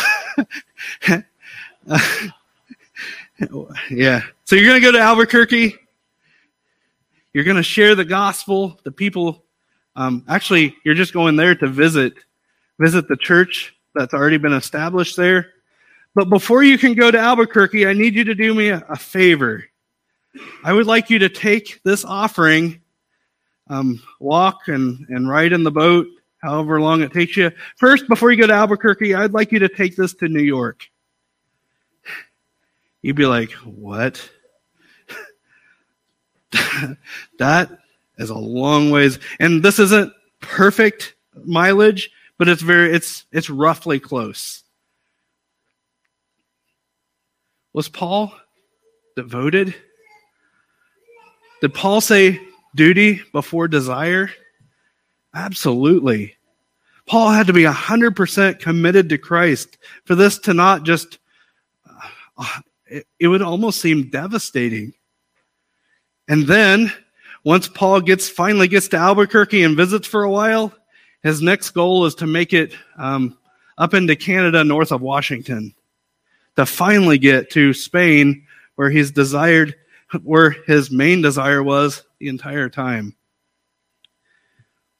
yeah. 3.90 4.22
So 4.46 4.56
you're 4.56 4.66
going 4.66 4.82
to 4.82 4.86
go 4.86 4.92
to 4.92 5.00
Albuquerque. 5.00 5.76
You're 7.34 7.44
going 7.44 7.58
to 7.58 7.64
share 7.64 7.96
the 7.96 8.06
gospel. 8.06 8.80
The 8.84 8.92
people, 8.92 9.44
um, 9.96 10.24
actually, 10.28 10.76
you're 10.84 10.96
just 10.96 11.14
going 11.14 11.36
there 11.36 11.54
to 11.56 11.68
visit, 11.68 12.14
visit 12.80 13.08
the 13.08 13.18
church 13.18 13.76
that's 13.94 14.14
already 14.14 14.38
been 14.38 14.54
established 14.54 15.18
there. 15.18 15.52
But 16.16 16.30
before 16.30 16.64
you 16.64 16.78
can 16.78 16.94
go 16.94 17.12
to 17.12 17.20
Albuquerque, 17.20 17.86
I 17.86 17.94
need 17.94 18.16
you 18.16 18.24
to 18.24 18.34
do 18.34 18.56
me 18.56 18.70
a, 18.70 18.96
favor. 18.96 19.66
I 20.64 20.72
would 20.72 20.88
like 20.88 21.10
you 21.10 21.20
to 21.20 21.28
take 21.28 21.82
this 21.84 22.06
offering, 22.06 22.80
um, 23.70 24.02
walk 24.22 24.68
and, 24.68 25.06
and 25.10 25.30
ride 25.30 25.52
in 25.52 25.64
the 25.64 25.72
boat, 25.72 26.08
however 26.42 26.80
long 26.80 27.02
it 27.02 27.12
takes 27.12 27.36
you. 27.36 27.52
First, 27.76 28.08
before 28.08 28.32
you 28.32 28.38
go 28.38 28.48
to 28.48 28.54
Albuquerque, 28.54 29.14
I'd 29.14 29.34
like 29.34 29.52
you 29.52 29.60
to 29.60 29.68
take 29.68 29.98
this 29.98 30.14
to 30.16 30.30
New 30.30 30.42
York. 30.42 30.88
you'd 33.02 33.18
be 33.18 33.26
like, 33.26 33.52
what? 33.52 34.30
that 37.40 37.78
is 38.18 38.30
a 38.30 38.38
long 38.38 38.90
ways. 38.90 39.20
And 39.42 39.62
this 39.62 39.80
isn't 39.80 40.14
perfect 40.40 41.16
mileage, 41.44 42.10
but 42.38 42.48
it's 42.48 42.62
very, 42.62 42.94
it's, 42.94 43.26
it's 43.34 43.50
roughly 43.50 44.00
close. 44.00 44.65
Was 47.76 47.90
Paul 47.90 48.32
devoted? 49.18 49.76
Did 51.60 51.74
Paul 51.74 52.00
say 52.00 52.40
duty 52.74 53.22
before 53.34 53.68
desire? 53.68 54.32
Absolutely. 55.34 56.38
Paul 57.06 57.32
had 57.32 57.48
to 57.48 57.54
be 57.54 57.64
100% 57.64 58.60
committed 58.60 59.10
to 59.10 59.18
Christ 59.18 59.78
for 60.06 60.16
this 60.16 60.40
to 60.40 60.54
not 60.54 60.84
just, 60.84 61.20
uh, 62.38 62.62
it, 62.86 63.08
it 63.20 63.28
would 63.28 63.42
almost 63.42 63.82
seem 63.82 64.10
devastating. 64.10 64.94
And 66.30 66.48
then, 66.48 66.94
once 67.44 67.68
Paul 67.68 68.00
gets 68.00 68.30
finally 68.30 68.70
gets 68.70 68.88
to 68.88 68.98
Albuquerque 68.98 69.64
and 69.64 69.76
visits 69.76 70.08
for 70.08 70.24
a 70.24 70.32
while, 70.32 70.74
his 71.24 71.42
next 71.42 71.72
goal 71.72 72.06
is 72.06 72.16
to 72.16 72.26
make 72.26 72.54
it 72.54 72.74
um, 72.98 73.38
up 73.78 73.94
into 73.94 74.16
Canada, 74.16 74.64
north 74.64 74.94
of 74.94 75.02
Washington, 75.02 75.76
to 76.56 76.66
finally 76.66 77.18
get 77.18 77.50
to 77.52 77.74
Spain, 77.74 78.46
where 78.76 78.90
he's 78.90 79.12
desired, 79.12 79.76
where 80.24 80.52
his 80.52 80.92
main 80.92 81.22
desire 81.22 81.64
was 81.64 82.04
the 82.20 82.28
entire 82.28 82.70
time. 82.70 83.16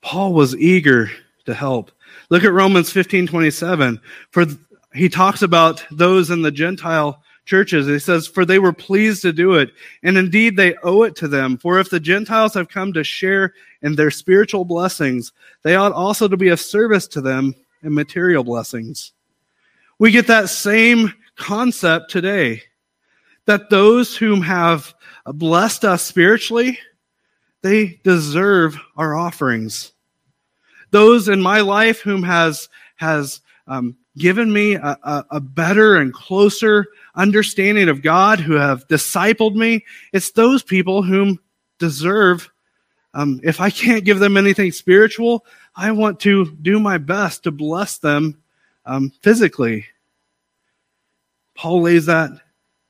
Paul 0.02 0.34
was 0.34 0.56
eager 0.56 1.10
to 1.46 1.54
help. 1.54 1.92
Look 2.30 2.44
at 2.44 2.54
Romans 2.54 2.92
15 2.92 3.28
27. 3.28 4.00
For 4.32 4.46
he 4.94 5.10
talks 5.10 5.42
about 5.42 5.86
those 5.92 6.30
in 6.30 6.42
the 6.42 6.52
Gentile 6.52 7.22
churches. 7.46 7.88
He 7.88 8.00
says, 8.00 8.28
For 8.28 8.46
they 8.46 8.60
were 8.60 8.74
pleased 8.74 9.22
to 9.22 9.34
do 9.34 9.54
it, 9.56 9.72
and 10.04 10.18
indeed 10.18 10.56
they 10.56 10.76
owe 10.84 11.04
it 11.04 11.16
to 11.18 11.28
them. 11.28 11.58
For 11.58 11.80
if 11.80 11.90
the 11.90 12.00
Gentiles 12.00 12.54
have 12.54 12.70
come 12.70 12.94
to 12.94 13.04
share 13.04 13.54
in 13.82 13.96
their 13.96 14.12
spiritual 14.12 14.66
blessings, 14.66 15.32
they 15.64 15.76
ought 15.76 15.92
also 15.92 16.28
to 16.28 16.38
be 16.38 16.50
of 16.50 16.60
service 16.60 17.08
to 17.10 17.22
them 17.22 17.56
in 17.84 17.94
material 17.94 18.44
blessings. 18.44 19.14
We 20.00 20.12
get 20.12 20.28
that 20.28 20.50
same 20.50 21.14
concept 21.36 22.12
today 22.12 22.62
that 23.46 23.70
those 23.70 24.16
whom 24.16 24.42
have 24.42 24.94
blessed 25.26 25.86
us 25.86 26.04
spiritually, 26.04 26.80
they 27.62 28.00
deserve 28.04 28.78
our 28.98 29.16
offerings 29.16 29.94
those 30.96 31.28
in 31.28 31.42
my 31.42 31.60
life 31.60 32.00
whom 32.00 32.24
has 32.24 32.70
has 32.96 33.42
um, 33.68 33.98
given 34.18 34.54
me 34.54 34.76
a, 34.76 34.98
a, 35.04 35.26
a 35.32 35.40
better 35.42 35.98
and 35.98 36.14
closer 36.14 36.88
understanding 37.16 37.90
of 37.90 38.02
God, 38.02 38.40
who 38.40 38.54
have 38.54 38.88
discipled 38.88 39.56
me. 39.56 39.84
It's 40.14 40.32
those 40.32 40.64
people 40.64 41.04
whom 41.04 41.38
deserve. 41.80 42.50
Um, 43.14 43.42
if 43.44 43.60
I 43.60 43.70
can't 43.70 44.06
give 44.06 44.20
them 44.20 44.38
anything 44.38 44.72
spiritual, 44.72 45.46
I 45.76 45.92
want 45.92 46.22
to 46.22 46.46
do 46.62 46.80
my 46.80 46.98
best 46.98 47.44
to 47.44 47.52
bless 47.52 47.98
them 47.98 48.42
um, 48.86 49.12
physically. 49.22 49.86
Paul 51.56 51.82
lays 51.84 52.06
that 52.06 52.32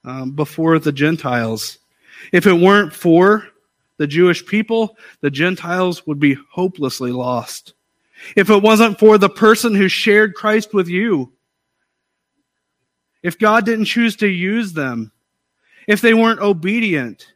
um, 0.03 0.31
before 0.31 0.79
the 0.79 0.91
Gentiles. 0.91 1.79
If 2.31 2.47
it 2.47 2.53
weren't 2.53 2.93
for 2.93 3.47
the 3.97 4.07
Jewish 4.07 4.45
people, 4.45 4.97
the 5.21 5.29
Gentiles 5.29 6.05
would 6.07 6.19
be 6.19 6.37
hopelessly 6.51 7.11
lost 7.11 7.73
if 8.35 8.49
it 8.49 8.61
wasn't 8.61 8.99
for 8.99 9.17
the 9.17 9.29
person 9.29 9.75
who 9.75 9.87
shared 9.87 10.35
Christ 10.35 10.73
with 10.73 10.87
you, 10.87 11.33
if 13.21 13.37
God 13.37 13.65
didn't 13.65 13.85
choose 13.85 14.15
to 14.17 14.27
use 14.27 14.73
them, 14.73 15.11
if 15.87 16.01
they 16.01 16.13
weren't 16.13 16.39
obedient, 16.39 17.27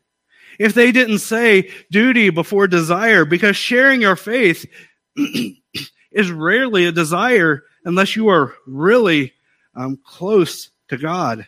if 0.57 0.73
they 0.73 0.91
didn't 0.91 1.19
say 1.19 1.71
duty 1.91 2.29
before 2.29 2.67
desire, 2.67 3.25
because 3.25 3.55
sharing 3.55 4.01
your 4.01 4.15
faith 4.15 4.65
is 6.11 6.31
rarely 6.31 6.85
a 6.85 6.91
desire 6.91 7.63
unless 7.85 8.15
you 8.15 8.27
are 8.29 8.53
really 8.67 9.33
um, 9.75 9.99
close 10.03 10.69
to 10.89 10.97
God. 10.97 11.47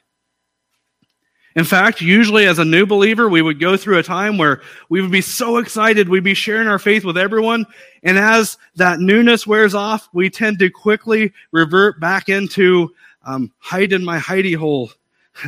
In 1.55 1.65
fact, 1.65 1.99
usually 1.99 2.45
as 2.45 2.59
a 2.59 2.65
new 2.65 2.85
believer, 2.85 3.27
we 3.27 3.41
would 3.41 3.59
go 3.59 3.75
through 3.75 3.97
a 3.97 4.03
time 4.03 4.37
where 4.37 4.61
we 4.87 5.01
would 5.01 5.11
be 5.11 5.21
so 5.21 5.57
excited, 5.57 6.07
we'd 6.07 6.23
be 6.23 6.33
sharing 6.33 6.67
our 6.67 6.79
faith 6.79 7.03
with 7.03 7.17
everyone. 7.17 7.65
And 8.03 8.17
as 8.17 8.57
that 8.75 8.99
newness 8.99 9.45
wears 9.45 9.75
off, 9.75 10.07
we 10.13 10.29
tend 10.29 10.59
to 10.59 10.69
quickly 10.69 11.33
revert 11.51 11.99
back 11.99 12.29
into 12.29 12.93
um, 13.25 13.51
hide 13.59 13.91
in 13.91 14.05
my 14.05 14.17
hidey 14.17 14.55
hole. 14.55 14.91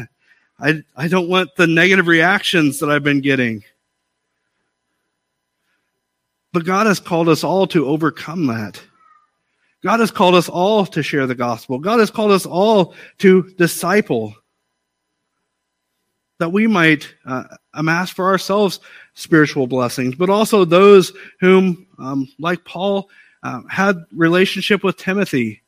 I, 0.60 0.84
I 0.96 1.08
don't 1.08 1.30
want 1.30 1.56
the 1.56 1.68
negative 1.68 2.08
reactions 2.08 2.80
that 2.80 2.90
I've 2.90 3.04
been 3.04 3.22
getting. 3.22 3.64
But 6.52 6.66
God 6.66 6.86
has 6.86 7.00
called 7.00 7.30
us 7.30 7.44
all 7.44 7.66
to 7.68 7.88
overcome 7.88 8.48
that. 8.48 8.82
God 9.84 10.00
has 10.00 10.12
called 10.12 10.36
us 10.36 10.48
all 10.48 10.86
to 10.88 11.04
share 11.04 11.28
the 11.28 11.36
gospel. 11.36 11.78
God 11.78 12.00
has 12.00 12.10
called 12.10 12.32
us 12.32 12.46
all 12.46 12.96
to 13.20 13.44
disciple 13.58 14.34
that 16.40 16.50
we 16.50 16.68
might 16.68 17.14
uh, 17.26 17.44
amass 17.74 18.10
for 18.10 18.28
ourselves 18.28 18.80
spiritual 19.14 19.68
blessings, 19.68 20.16
but 20.16 20.30
also 20.30 20.66
those 20.66 21.14
whom, 21.40 21.86
um, 22.00 22.28
like 22.40 22.66
Paul, 22.66 23.10
uh, 23.44 23.62
had 23.70 24.04
relationship 24.12 24.84
with 24.84 24.98
Timothy, 24.98 25.62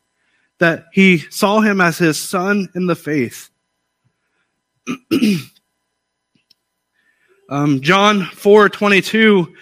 that 0.59 0.85
he 0.93 1.17
saw 1.17 1.59
him 1.59 1.81
as 1.81 1.97
his 1.97 2.19
son 2.19 2.69
in 2.75 2.87
the 2.87 2.95
faith. 2.95 3.49
um, 7.49 7.81
John 7.81 8.23
four 8.25 8.69
twenty 8.69 9.01
two, 9.01 9.53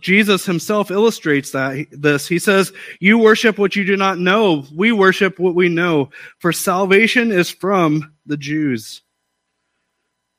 Jesus 0.00 0.44
himself 0.44 0.90
illustrates 0.90 1.52
that 1.52 1.86
this. 1.92 2.26
He 2.26 2.38
says, 2.38 2.72
"You 3.00 3.18
worship 3.18 3.56
what 3.58 3.76
you 3.76 3.84
do 3.84 3.96
not 3.96 4.18
know; 4.18 4.66
we 4.74 4.90
worship 4.90 5.38
what 5.38 5.54
we 5.54 5.68
know, 5.68 6.10
for 6.38 6.52
salvation 6.52 7.30
is 7.30 7.50
from 7.50 8.12
the 8.26 8.36
Jews." 8.36 9.02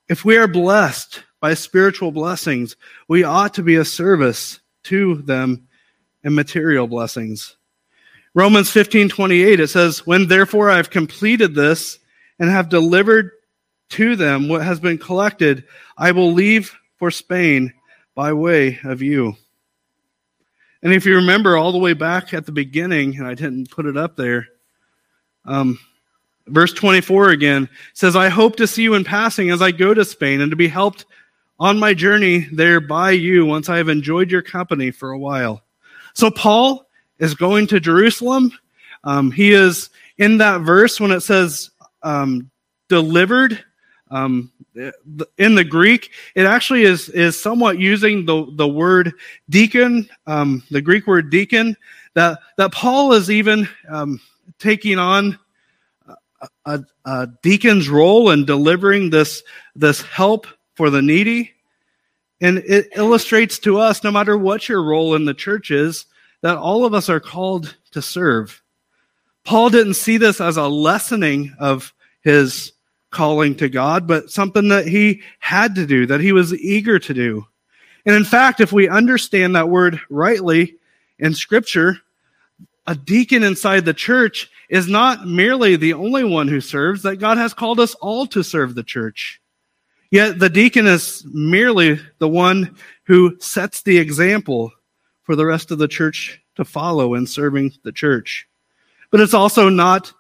If 0.10 0.23
we 0.25 0.38
are 0.38 0.47
blessed 0.47 1.23
by 1.39 1.54
spiritual 1.54 2.12
blessings, 2.12 2.75
we 3.08 3.23
ought 3.23 3.54
to 3.56 3.63
be 3.63 3.75
a 3.75 3.86
service 3.86 4.60
to 4.84 5.15
them 5.15 5.67
in 6.23 6.36
material 6.36 6.88
blessings. 6.88 7.56
Romans 8.34 8.69
15, 8.69 9.08
28, 9.10 9.60
it 9.62 9.69
says, 9.69 10.06
When 10.06 10.28
therefore 10.28 10.69
I 10.69 10.78
have 10.78 10.89
completed 10.89 11.56
this 11.56 11.99
and 12.38 12.49
have 12.49 12.67
delivered 12.67 13.32
to 13.91 14.15
them 14.15 14.49
what 14.49 14.62
has 14.62 14.80
been 14.80 14.97
collected, 14.97 15.63
I 15.97 16.12
will 16.12 16.34
leave 16.34 16.75
for 16.97 17.12
Spain 17.12 17.73
by 18.15 18.34
way 18.34 18.80
of 18.84 19.01
you. 19.01 19.36
And 20.82 20.93
if 20.93 21.06
you 21.06 21.15
remember 21.15 21.58
all 21.58 21.71
the 21.71 21.78
way 21.78 21.93
back 21.93 22.34
at 22.34 22.45
the 22.45 22.51
beginning, 22.51 23.17
and 23.17 23.28
I 23.28 23.34
didn't 23.34 23.71
put 23.71 23.86
it 23.86 23.97
up 23.97 24.15
there, 24.15 24.47
um, 25.45 25.78
Verse 26.47 26.73
24 26.73 27.30
again 27.30 27.69
says, 27.93 28.15
I 28.15 28.30
hope 28.30 28.56
to 28.58 28.67
see 28.67 28.84
you 28.84 28.93
in 28.93 29.04
passing 29.04 29.49
as 29.49 29.62
I 29.62 29.71
go 29.71 29.93
to 29.93 30.06
Spain 30.06 30.41
and 30.41 30.51
to 30.51 30.56
be 30.56 30.67
helped 30.67 31.06
on 31.60 31.80
my 31.80 31.93
journey 31.93 32.47
there 32.51 32.80
by 32.80 33.12
you 33.12 33.45
once 33.45 33.67
I 33.67 33.78
have 33.78 33.89
enjoyed 33.89 34.30
your 34.30 34.43
company 34.43 34.91
for 34.91 35.12
a 35.12 35.17
while. 35.17 35.63
So 36.13 36.30
Paul 36.30 36.88
is 37.17 37.34
going 37.34 37.67
to 37.67 37.80
Jerusalem. 37.80 38.51
Um, 39.04 39.32
he 39.32 39.54
is 39.54 39.89
in 40.17 40.38
that 40.38 40.62
verse 40.62 40.99
when 40.99 41.12
it 41.12 41.21
says 41.21 41.71
um, 42.04 42.51
delivered. 42.89 43.63
Um, 44.15 44.51
in 45.38 45.56
the 45.56 45.63
Greek, 45.63 46.12
it 46.36 46.45
actually 46.45 46.84
is 46.84 47.10
is 47.10 47.39
somewhat 47.39 47.80
using 47.80 48.25
the 48.25 48.45
the 48.54 48.67
word 48.67 49.13
deacon, 49.49 50.10
um, 50.28 50.63
the 50.71 50.82
Greek 50.82 51.08
word 51.08 51.30
deacon. 51.30 51.75
That 52.13 52.39
that 52.58 52.71
Paul 52.71 53.13
is 53.13 53.30
even 53.30 53.67
um, 53.89 54.21
taking 54.60 54.99
on 54.99 55.38
a, 56.65 56.84
a 57.06 57.28
deacon's 57.41 57.89
role 57.89 58.32
in 58.32 58.45
delivering 58.45 59.10
this, 59.10 59.43
this 59.75 60.01
help 60.01 60.47
for 60.75 60.89
the 60.89 61.01
needy. 61.01 61.51
And 62.41 62.60
it 62.60 62.89
illustrates 62.95 63.60
to 63.60 63.80
us, 63.80 64.04
no 64.04 64.12
matter 64.12 64.38
what 64.38 64.67
your 64.67 64.84
role 64.84 65.15
in 65.15 65.25
the 65.25 65.34
church 65.34 65.71
is, 65.71 66.06
that 66.41 66.58
all 66.58 66.86
of 66.86 66.93
us 66.93 67.10
are 67.10 67.19
called 67.19 67.75
to 67.91 68.01
serve. 68.01 68.62
Paul 69.45 69.69
didn't 69.69 69.93
see 69.93 70.17
this 70.17 70.41
as 70.41 70.58
a 70.58 70.67
lessening 70.67 71.56
of 71.60 71.93
his 72.21 72.73
calling 73.15 73.56
to 73.56 73.69
God, 73.69 74.06
but 74.08 74.30
something 74.30 74.67
that 74.67 74.86
he 74.88 75.21
had 75.39 75.73
to 75.75 75.88
do, 75.88 76.06
that 76.06 76.19
he 76.19 76.34
was 76.34 76.54
eager 76.54 76.99
to 76.99 77.13
do. 77.13 77.47
And 78.06 78.13
in 78.13 78.25
fact, 78.25 78.60
if 78.60 78.73
we 78.73 78.89
understand 78.89 79.56
that 79.56 79.69
word 79.69 79.99
rightly 80.10 80.75
in 81.17 81.34
scripture, 81.34 81.97
a 82.86 82.93
deacon 82.93 83.41
inside 83.41 83.86
the 83.86 83.93
church 83.93 84.51
is 84.69 84.89
not 84.89 85.25
merely 85.25 85.78
the 85.78 85.93
only 85.93 86.25
one 86.25 86.49
who 86.49 86.60
serves, 86.60 87.04
that 87.04 87.15
God 87.15 87.38
has 87.38 87.54
called 87.54 87.80
us 87.80 87.95
all 87.95 88.28
to 88.28 88.43
serve 88.43 88.75
the 88.75 88.84
church. 88.84 89.41
Yet 90.12 90.38
the 90.38 90.49
deacon 90.49 90.86
is 90.86 91.25
merely 91.32 91.99
the 92.19 92.28
one 92.28 92.75
who 93.04 93.38
sets 93.39 93.82
the 93.82 93.97
example 93.97 94.71
for 95.23 95.36
the 95.36 95.45
rest 95.45 95.71
of 95.71 95.78
the 95.78 95.88
church 95.88 96.41
to 96.56 96.65
follow 96.65 97.15
in 97.15 97.25
serving 97.25 97.71
the 97.84 97.91
church. 97.93 98.47
But 99.10 99.21
it's 99.21 99.34
also 99.34 99.69
not 99.69 100.13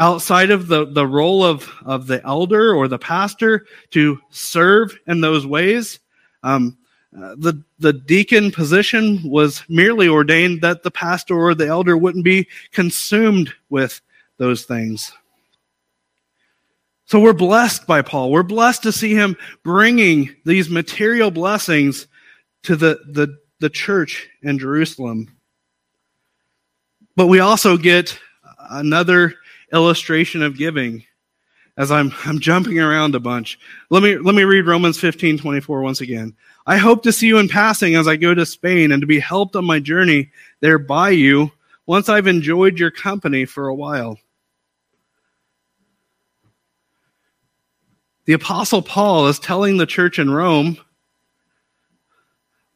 outside 0.00 0.50
of 0.50 0.66
the, 0.66 0.86
the 0.86 1.06
role 1.06 1.44
of, 1.44 1.70
of 1.84 2.08
the 2.08 2.24
elder 2.26 2.74
or 2.74 2.88
the 2.88 2.98
pastor 2.98 3.66
to 3.90 4.18
serve 4.30 4.98
in 5.06 5.20
those 5.20 5.46
ways. 5.46 6.00
Um, 6.42 6.76
uh, 7.16 7.34
the 7.38 7.62
the 7.80 7.92
deacon 7.92 8.52
position 8.52 9.20
was 9.24 9.64
merely 9.68 10.06
ordained 10.06 10.60
that 10.62 10.84
the 10.84 10.90
pastor 10.90 11.34
or 11.34 11.54
the 11.54 11.66
elder 11.66 11.96
wouldn't 11.96 12.24
be 12.24 12.46
consumed 12.70 13.52
with 13.68 14.00
those 14.38 14.64
things. 14.64 15.12
So 17.06 17.18
we're 17.18 17.32
blessed 17.32 17.88
by 17.88 18.02
Paul. 18.02 18.30
We're 18.30 18.44
blessed 18.44 18.84
to 18.84 18.92
see 18.92 19.12
him 19.12 19.36
bringing 19.64 20.34
these 20.44 20.70
material 20.70 21.32
blessings 21.32 22.06
to 22.62 22.76
the, 22.76 23.00
the, 23.08 23.36
the 23.58 23.68
church 23.68 24.28
in 24.42 24.60
Jerusalem. 24.60 25.28
But 27.16 27.26
we 27.26 27.40
also 27.40 27.76
get 27.76 28.16
another 28.70 29.34
illustration 29.72 30.42
of 30.42 30.56
giving 30.56 31.04
as 31.76 31.90
I'm, 31.90 32.12
I'm 32.24 32.40
jumping 32.40 32.78
around 32.78 33.14
a 33.14 33.20
bunch. 33.20 33.58
Let 33.88 34.02
me, 34.02 34.18
let 34.18 34.34
me 34.34 34.44
read 34.44 34.66
Romans 34.66 34.98
15, 34.98 35.38
24 35.38 35.80
once 35.80 36.00
again. 36.00 36.34
I 36.66 36.76
hope 36.76 37.02
to 37.04 37.12
see 37.12 37.26
you 37.26 37.38
in 37.38 37.48
passing 37.48 37.94
as 37.94 38.06
I 38.06 38.16
go 38.16 38.34
to 38.34 38.44
Spain 38.44 38.92
and 38.92 39.00
to 39.00 39.06
be 39.06 39.18
helped 39.18 39.56
on 39.56 39.64
my 39.64 39.80
journey 39.80 40.30
there 40.60 40.78
by 40.78 41.10
you 41.10 41.50
once 41.86 42.08
I've 42.08 42.26
enjoyed 42.26 42.78
your 42.78 42.90
company 42.90 43.44
for 43.44 43.68
a 43.68 43.74
while. 43.74 44.18
The 48.26 48.34
apostle 48.34 48.82
Paul 48.82 49.28
is 49.28 49.38
telling 49.38 49.76
the 49.76 49.86
church 49.86 50.18
in 50.18 50.30
Rome, 50.30 50.76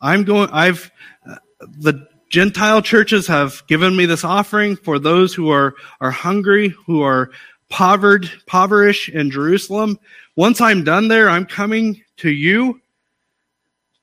I'm 0.01 0.25
going, 0.25 0.51
I've, 0.51 0.91
uh, 1.29 1.37
the 1.61 2.09
Gentile 2.35 2.83
churches 2.83 3.29
have 3.29 3.65
given 3.69 3.95
me 3.95 4.07
this 4.07 4.25
offering 4.25 4.75
for 4.75 4.99
those 4.99 5.33
who 5.33 5.51
are, 5.51 5.77
are 6.01 6.11
hungry, 6.11 6.71
who 6.85 7.01
are 7.01 7.31
povered, 7.69 8.25
impoverished 8.25 9.09
in 9.11 9.31
Jerusalem. 9.31 10.01
Once 10.35 10.61
I'm 10.61 10.83
done 10.83 11.07
there, 11.07 11.31
I'm 11.31 11.47
coming 11.47 12.03
to 12.17 12.29
you 12.29 12.81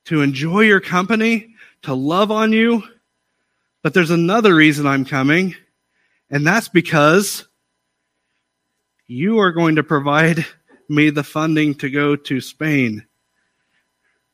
to 0.06 0.22
enjoy 0.22 0.60
your 0.60 0.80
company, 0.80 1.54
to 1.82 1.92
love 1.92 2.30
on 2.30 2.54
you. 2.54 2.82
But 3.82 3.92
there's 3.92 4.08
another 4.08 4.54
reason 4.54 4.86
I'm 4.86 5.04
coming, 5.04 5.54
and 6.30 6.46
that's 6.46 6.70
because 6.70 7.46
you 9.08 9.40
are 9.40 9.52
going 9.52 9.76
to 9.76 9.82
provide 9.82 10.46
me 10.88 11.10
the 11.10 11.22
funding 11.22 11.74
to 11.74 11.90
go 11.90 12.16
to 12.16 12.40
Spain. 12.40 13.04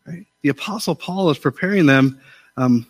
Right? 0.07 0.25
The 0.43 0.51
Apostle 0.51 0.95
Paul 0.95 1.31
is 1.31 1.39
preparing 1.39 1.87
them. 1.87 2.21
Um, 2.57 2.87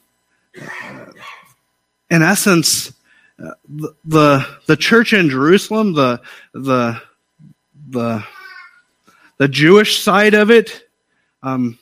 in 2.10 2.22
essence, 2.22 2.92
the, 3.38 3.94
the 4.04 4.46
the 4.66 4.76
church 4.76 5.12
in 5.12 5.30
Jerusalem, 5.30 5.94
the 5.94 6.20
the 6.52 7.00
the 7.90 8.24
the 9.38 9.48
Jewish 9.48 10.02
side 10.02 10.34
of 10.34 10.50
it, 10.50 10.88
um, 11.42 11.78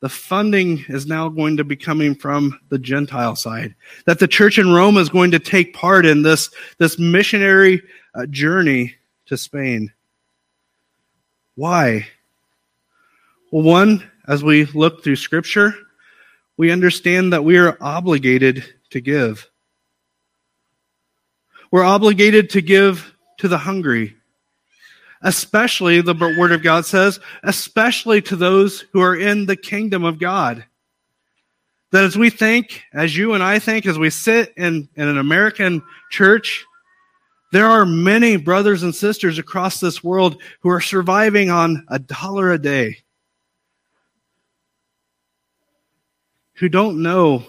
the 0.00 0.08
funding 0.08 0.84
is 0.88 1.06
now 1.06 1.28
going 1.28 1.56
to 1.56 1.64
be 1.64 1.76
coming 1.76 2.14
from 2.14 2.58
the 2.68 2.78
Gentile 2.78 3.36
side. 3.36 3.74
That 4.06 4.18
the 4.18 4.28
church 4.28 4.58
in 4.58 4.72
Rome 4.72 4.96
is 4.96 5.08
going 5.08 5.32
to 5.32 5.38
take 5.38 5.74
part 5.74 6.06
in 6.06 6.22
this 6.22 6.50
this 6.78 6.98
missionary 6.98 7.82
uh, 8.14 8.26
journey 8.26 8.94
to 9.26 9.36
Spain. 9.36 9.92
Why? 11.56 12.06
Well, 13.50 13.62
one, 13.62 14.08
as 14.28 14.44
we 14.44 14.66
look 14.66 15.02
through 15.02 15.16
Scripture, 15.16 15.74
we 16.58 16.72
understand 16.72 17.32
that 17.32 17.44
we 17.44 17.56
are 17.56 17.78
obligated 17.80 18.64
to 18.90 19.00
give. 19.00 19.48
We're 21.70 21.84
obligated 21.84 22.50
to 22.50 22.60
give 22.60 23.14
to 23.38 23.48
the 23.48 23.58
hungry, 23.58 24.16
especially, 25.22 26.00
the 26.00 26.14
Word 26.14 26.52
of 26.52 26.62
God 26.62 26.84
says, 26.84 27.20
especially 27.44 28.20
to 28.22 28.36
those 28.36 28.80
who 28.92 29.00
are 29.00 29.16
in 29.16 29.46
the 29.46 29.56
kingdom 29.56 30.04
of 30.04 30.18
God. 30.18 30.64
That 31.92 32.04
as 32.04 32.18
we 32.18 32.28
think, 32.28 32.82
as 32.92 33.16
you 33.16 33.34
and 33.34 33.42
I 33.42 33.60
think, 33.60 33.86
as 33.86 33.98
we 33.98 34.10
sit 34.10 34.52
in, 34.56 34.88
in 34.96 35.08
an 35.08 35.18
American 35.18 35.82
church, 36.10 36.66
there 37.52 37.66
are 37.66 37.86
many 37.86 38.36
brothers 38.36 38.82
and 38.82 38.94
sisters 38.94 39.38
across 39.38 39.80
this 39.80 40.02
world 40.02 40.42
who 40.60 40.70
are 40.70 40.80
surviving 40.80 41.50
on 41.50 41.86
a 41.88 41.98
dollar 41.98 42.52
a 42.52 42.58
day, 42.58 42.98
who 46.58 46.68
don't 46.68 47.00
know 47.02 47.44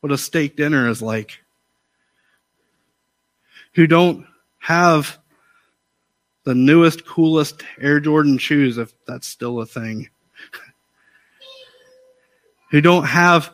what 0.00 0.12
a 0.12 0.18
steak 0.18 0.56
dinner 0.56 0.88
is 0.88 1.00
like, 1.00 1.38
who 3.72 3.86
don't 3.86 4.26
have 4.58 5.18
the 6.44 6.54
newest, 6.54 7.06
coolest 7.06 7.62
Air 7.80 8.00
Jordan 8.00 8.36
shoes, 8.36 8.76
if 8.76 8.92
that's 9.06 9.26
still 9.26 9.60
a 9.60 9.66
thing, 9.66 10.10
who 12.70 12.82
don't 12.82 13.04
have, 13.04 13.50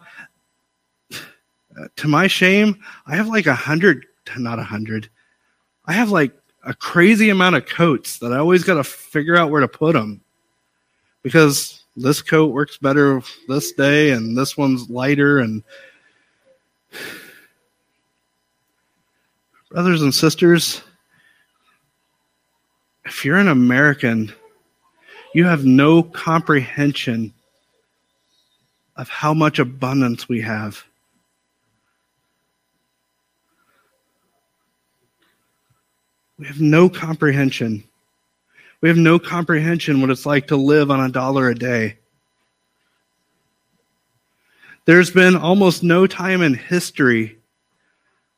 to 1.97 2.09
my 2.09 2.27
shame, 2.27 2.83
I 3.07 3.15
have 3.15 3.29
like 3.29 3.47
a 3.47 3.55
hundred, 3.55 4.07
not 4.37 4.59
a 4.59 4.65
hundred, 4.65 5.09
I 5.85 5.93
have 5.93 6.11
like 6.11 6.33
a 6.65 6.75
crazy 6.75 7.31
amount 7.31 7.55
of 7.55 7.67
coats 7.67 8.19
that 8.19 8.33
I 8.33 8.39
always 8.39 8.65
got 8.65 8.75
to 8.75 8.85
figure 8.85 9.37
out 9.37 9.51
where 9.51 9.61
to 9.61 9.69
put 9.69 9.93
them 9.93 10.21
because 11.23 11.85
this 11.97 12.21
coat 12.23 12.53
works 12.53 12.77
better 12.77 13.23
this 13.49 13.73
day 13.73 14.11
and 14.11 14.37
this 14.37 14.57
one's 14.57 14.89
lighter 14.91 15.39
and 15.39 15.63
brothers 19.71 20.03
and 20.03 20.15
sisters 20.15 20.83
if 23.05 23.25
you're 23.25 23.39
an 23.39 23.49
American 23.49 24.33
you 25.35 25.45
have 25.45 25.65
no 25.65 26.03
comprehension 26.03 27.33
of 28.97 29.09
how 29.09 29.35
much 29.35 29.59
abundance 29.59 30.29
we 30.29 30.41
have 30.41 30.85
We 36.39 36.47
have 36.47 36.61
no 36.61 36.89
comprehension. 36.89 37.85
We 38.87 38.91
have 38.91 38.99
no 38.99 39.19
comprehension 39.19 40.01
what 40.01 40.11
it's 40.11 40.25
like 40.25 40.47
to 40.47 40.57
live 40.57 40.93
on 40.93 41.01
a 41.01 41.09
dollar 41.09 41.49
a 41.49 41.57
day. 41.57 41.99
There's 44.85 45.11
been 45.11 45.35
almost 45.35 45.83
no 45.83 46.07
time 46.07 46.41
in 46.41 46.55
history 46.55 47.37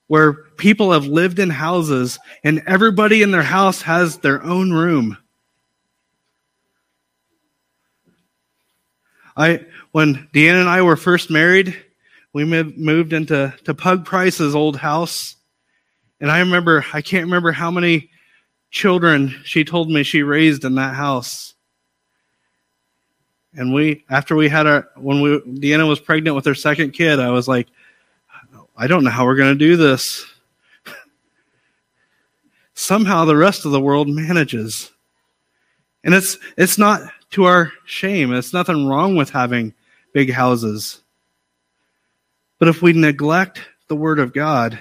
where 0.06 0.32
people 0.32 0.92
have 0.92 1.04
lived 1.04 1.38
in 1.38 1.50
houses 1.50 2.18
and 2.42 2.62
everybody 2.66 3.20
in 3.20 3.30
their 3.30 3.42
house 3.42 3.82
has 3.82 4.16
their 4.16 4.42
own 4.42 4.72
room. 4.72 5.18
I 9.36 9.66
when 9.92 10.30
Deanna 10.32 10.60
and 10.60 10.68
I 10.70 10.80
were 10.80 10.96
first 10.96 11.28
married, 11.28 11.76
we 12.32 12.46
moved 12.46 13.12
into 13.12 13.54
to 13.64 13.74
Pug 13.74 14.06
Price's 14.06 14.54
old 14.54 14.78
house 14.78 15.36
and 16.22 16.30
I 16.30 16.38
remember, 16.38 16.86
I 16.94 17.02
can't 17.02 17.26
remember 17.26 17.52
how 17.52 17.70
many 17.70 18.08
children 18.70 19.34
she 19.44 19.64
told 19.64 19.90
me 19.90 20.02
she 20.02 20.22
raised 20.22 20.64
in 20.64 20.74
that 20.76 20.94
house. 20.94 21.54
And 23.54 23.72
we, 23.72 24.04
after 24.10 24.36
we 24.36 24.48
had 24.48 24.66
our, 24.66 24.88
when 24.96 25.20
we, 25.20 25.38
Deanna 25.38 25.88
was 25.88 26.00
pregnant 26.00 26.36
with 26.36 26.44
her 26.44 26.54
second 26.54 26.92
kid, 26.92 27.18
I 27.18 27.30
was 27.30 27.48
like, 27.48 27.68
I 28.76 28.86
don't 28.86 29.02
know 29.02 29.10
how 29.10 29.24
we're 29.24 29.36
going 29.36 29.52
to 29.52 29.58
do 29.58 29.76
this. 29.76 30.24
Somehow 32.74 33.24
the 33.24 33.36
rest 33.36 33.64
of 33.64 33.72
the 33.72 33.80
world 33.80 34.08
manages. 34.08 34.92
And 36.04 36.14
it's, 36.14 36.38
it's 36.56 36.78
not 36.78 37.02
to 37.30 37.44
our 37.44 37.72
shame. 37.84 38.32
It's 38.32 38.52
nothing 38.52 38.86
wrong 38.86 39.16
with 39.16 39.30
having 39.30 39.74
big 40.12 40.30
houses. 40.30 41.00
But 42.58 42.68
if 42.68 42.82
we 42.82 42.92
neglect 42.92 43.60
the 43.88 43.96
Word 43.96 44.18
of 44.18 44.32
God, 44.32 44.78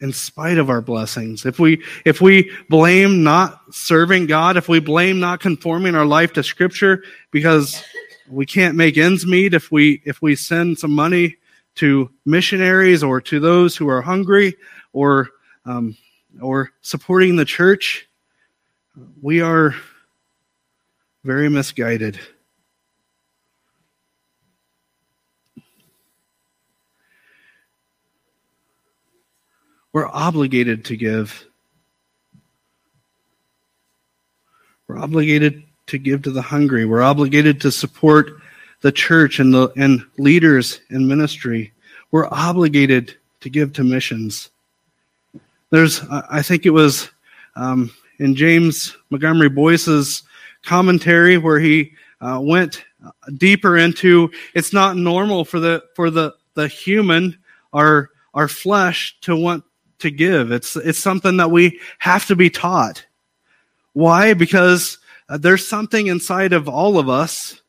in 0.00 0.12
spite 0.12 0.58
of 0.58 0.70
our 0.70 0.80
blessings. 0.80 1.44
If 1.44 1.58
we, 1.58 1.82
if 2.04 2.20
we 2.20 2.50
blame 2.68 3.22
not 3.22 3.60
serving 3.70 4.26
God, 4.26 4.56
if 4.56 4.68
we 4.68 4.80
blame 4.80 5.20
not 5.20 5.40
conforming 5.40 5.94
our 5.94 6.06
life 6.06 6.32
to 6.34 6.42
scripture 6.42 7.04
because 7.30 7.82
we 8.28 8.46
can't 8.46 8.76
make 8.76 8.96
ends 8.96 9.26
meet, 9.26 9.52
if 9.52 9.70
we, 9.70 10.02
if 10.04 10.22
we 10.22 10.36
send 10.36 10.78
some 10.78 10.92
money 10.92 11.36
to 11.76 12.10
missionaries 12.24 13.02
or 13.02 13.20
to 13.20 13.40
those 13.40 13.76
who 13.76 13.88
are 13.88 14.00
hungry 14.00 14.56
or, 14.92 15.28
um, 15.66 15.96
or 16.40 16.70
supporting 16.80 17.36
the 17.36 17.44
church, 17.44 18.08
we 19.20 19.40
are 19.40 19.74
very 21.24 21.50
misguided. 21.50 22.18
We're 29.92 30.08
obligated 30.08 30.84
to 30.86 30.96
give. 30.96 31.46
We're 34.86 34.98
obligated 34.98 35.64
to 35.88 35.98
give 35.98 36.22
to 36.22 36.30
the 36.30 36.42
hungry. 36.42 36.84
We're 36.84 37.02
obligated 37.02 37.60
to 37.62 37.72
support 37.72 38.40
the 38.80 38.92
church 38.92 39.40
and 39.40 39.52
the 39.52 39.72
and 39.76 40.04
leaders 40.18 40.80
in 40.90 41.06
ministry. 41.06 41.72
We're 42.10 42.28
obligated 42.28 43.16
to 43.40 43.50
give 43.50 43.72
to 43.74 43.84
missions. 43.84 44.50
There's, 45.70 46.02
I 46.10 46.42
think 46.42 46.66
it 46.66 46.70
was 46.70 47.10
um, 47.56 47.92
in 48.18 48.34
James 48.34 48.96
Montgomery 49.10 49.48
Boice's 49.48 50.24
commentary 50.64 51.38
where 51.38 51.58
he 51.58 51.92
uh, 52.20 52.40
went 52.42 52.84
deeper 53.38 53.78
into 53.78 54.30
it's 54.54 54.72
not 54.72 54.96
normal 54.96 55.44
for 55.44 55.58
the 55.58 55.82
for 55.94 56.10
the 56.10 56.34
the 56.54 56.68
human 56.68 57.38
our 57.72 58.10
our 58.34 58.46
flesh 58.48 59.16
to 59.22 59.34
want 59.34 59.64
to 60.00 60.10
give. 60.10 60.52
It's 60.52 60.76
it's 60.76 60.98
something 60.98 61.36
that 61.38 61.50
we 61.50 61.80
have 61.98 62.26
to 62.26 62.36
be 62.36 62.50
taught. 62.50 63.04
Why? 63.92 64.34
Because 64.34 64.98
uh, 65.28 65.38
there's 65.38 65.66
something 65.66 66.06
inside 66.06 66.52
of 66.52 66.68
all 66.68 66.98
of 66.98 67.08
us, 67.08 67.60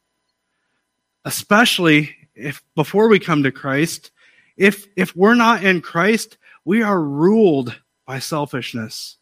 especially 1.25 2.15
if 2.35 2.63
before 2.75 3.07
we 3.07 3.19
come 3.19 3.43
to 3.43 3.51
Christ, 3.51 4.11
if 4.57 4.87
if 4.95 5.15
we're 5.15 5.35
not 5.35 5.63
in 5.63 5.81
Christ, 5.81 6.37
we 6.65 6.81
are 6.83 7.01
ruled 7.01 7.79
by 8.05 8.19
selfishness. 8.19 9.17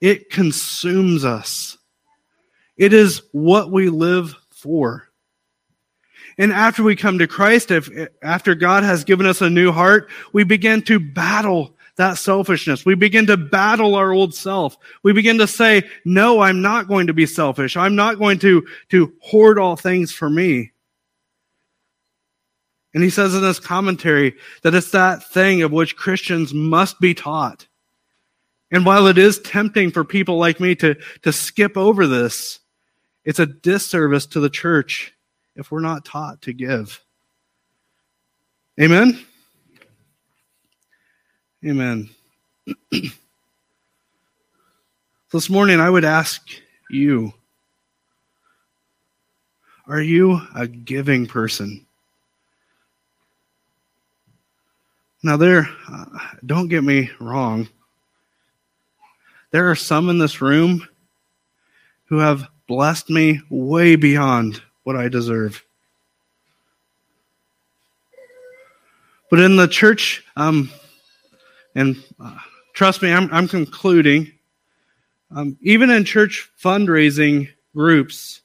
It 0.00 0.30
consumes 0.30 1.24
us. 1.24 1.78
It 2.76 2.92
is 2.92 3.22
what 3.32 3.70
we 3.70 3.88
live 3.88 4.34
for. 4.50 5.08
And 6.36 6.52
after 6.52 6.82
we 6.82 6.96
come 6.96 7.18
to 7.18 7.26
Christ, 7.26 7.70
if, 7.70 7.88
after 8.22 8.54
God 8.54 8.82
has 8.82 9.04
given 9.04 9.26
us 9.26 9.40
a 9.40 9.48
new 9.48 9.70
heart, 9.70 10.08
we 10.32 10.42
begin 10.42 10.82
to 10.82 10.98
battle 10.98 11.73
that 11.96 12.18
selfishness. 12.18 12.84
We 12.84 12.94
begin 12.94 13.26
to 13.26 13.36
battle 13.36 13.94
our 13.94 14.12
old 14.12 14.34
self. 14.34 14.76
We 15.02 15.12
begin 15.12 15.38
to 15.38 15.46
say, 15.46 15.84
no, 16.04 16.40
I'm 16.40 16.60
not 16.60 16.88
going 16.88 17.06
to 17.06 17.14
be 17.14 17.26
selfish. 17.26 17.76
I'm 17.76 17.94
not 17.94 18.18
going 18.18 18.38
to, 18.40 18.66
to 18.90 19.12
hoard 19.20 19.58
all 19.58 19.76
things 19.76 20.12
for 20.12 20.28
me. 20.28 20.72
And 22.92 23.02
he 23.02 23.10
says 23.10 23.34
in 23.34 23.42
this 23.42 23.58
commentary 23.58 24.34
that 24.62 24.74
it's 24.74 24.92
that 24.92 25.28
thing 25.30 25.62
of 25.62 25.72
which 25.72 25.96
Christians 25.96 26.54
must 26.54 27.00
be 27.00 27.14
taught. 27.14 27.66
And 28.70 28.86
while 28.86 29.06
it 29.06 29.18
is 29.18 29.40
tempting 29.40 29.90
for 29.90 30.04
people 30.04 30.38
like 30.38 30.60
me 30.60 30.74
to, 30.76 30.96
to 31.22 31.32
skip 31.32 31.76
over 31.76 32.06
this, 32.06 32.60
it's 33.24 33.38
a 33.38 33.46
disservice 33.46 34.26
to 34.26 34.40
the 34.40 34.50
church 34.50 35.12
if 35.56 35.70
we're 35.70 35.80
not 35.80 36.04
taught 36.04 36.42
to 36.42 36.52
give. 36.52 37.00
Amen? 38.80 39.24
Amen. 41.66 42.10
this 45.32 45.48
morning, 45.48 45.80
I 45.80 45.88
would 45.88 46.04
ask 46.04 46.46
you 46.90 47.32
Are 49.86 50.02
you 50.02 50.42
a 50.54 50.66
giving 50.66 51.26
person? 51.26 51.86
Now, 55.22 55.38
there, 55.38 55.66
uh, 55.90 56.04
don't 56.44 56.68
get 56.68 56.84
me 56.84 57.10
wrong. 57.18 57.66
There 59.50 59.70
are 59.70 59.74
some 59.74 60.10
in 60.10 60.18
this 60.18 60.42
room 60.42 60.86
who 62.06 62.18
have 62.18 62.46
blessed 62.66 63.08
me 63.08 63.40
way 63.48 63.96
beyond 63.96 64.60
what 64.82 64.96
I 64.96 65.08
deserve. 65.08 65.64
But 69.30 69.40
in 69.40 69.56
the 69.56 69.66
church, 69.66 70.26
um, 70.36 70.70
and 71.74 71.96
uh, 72.20 72.36
trust 72.72 73.02
me, 73.02 73.12
I'm, 73.12 73.28
I'm 73.32 73.48
concluding, 73.48 74.32
um, 75.34 75.56
even 75.60 75.90
in 75.90 76.04
church 76.04 76.50
fundraising 76.62 77.48
groups, 77.74 78.42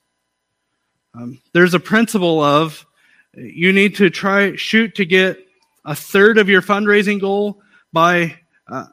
um, 1.13 1.41
there's 1.53 1.73
a 1.73 1.80
principle 1.80 2.41
of 2.41 2.86
you 3.34 3.73
need 3.73 3.95
to 3.95 4.09
try 4.09 4.55
shoot 4.55 4.95
to 4.95 5.05
get 5.05 5.38
a 5.86 5.95
third 5.95 6.38
of 6.38 6.49
your 6.49 6.61
fundraising 6.61 7.19
goal 7.19 7.61
by 7.93 8.36
uh, 8.67 8.86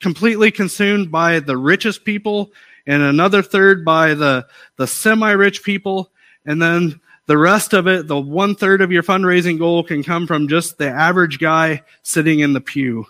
completely 0.00 0.50
consumed 0.50 1.10
by 1.10 1.40
the 1.40 1.56
richest 1.56 2.04
people 2.04 2.50
and 2.86 3.02
another 3.02 3.42
third 3.42 3.84
by 3.84 4.14
the, 4.14 4.46
the 4.76 4.86
semi-rich 4.86 5.62
people 5.62 6.10
and 6.44 6.60
then 6.60 7.00
the 7.26 7.38
rest 7.38 7.72
of 7.72 7.86
it, 7.86 8.08
the 8.08 8.20
one 8.20 8.54
third 8.54 8.80
of 8.80 8.90
your 8.90 9.04
fundraising 9.04 9.58
goal 9.58 9.84
can 9.84 10.02
come 10.02 10.26
from 10.26 10.48
just 10.48 10.78
the 10.78 10.88
average 10.88 11.38
guy 11.38 11.82
sitting 12.02 12.40
in 12.40 12.52
the 12.52 12.60
pew. 12.60 13.06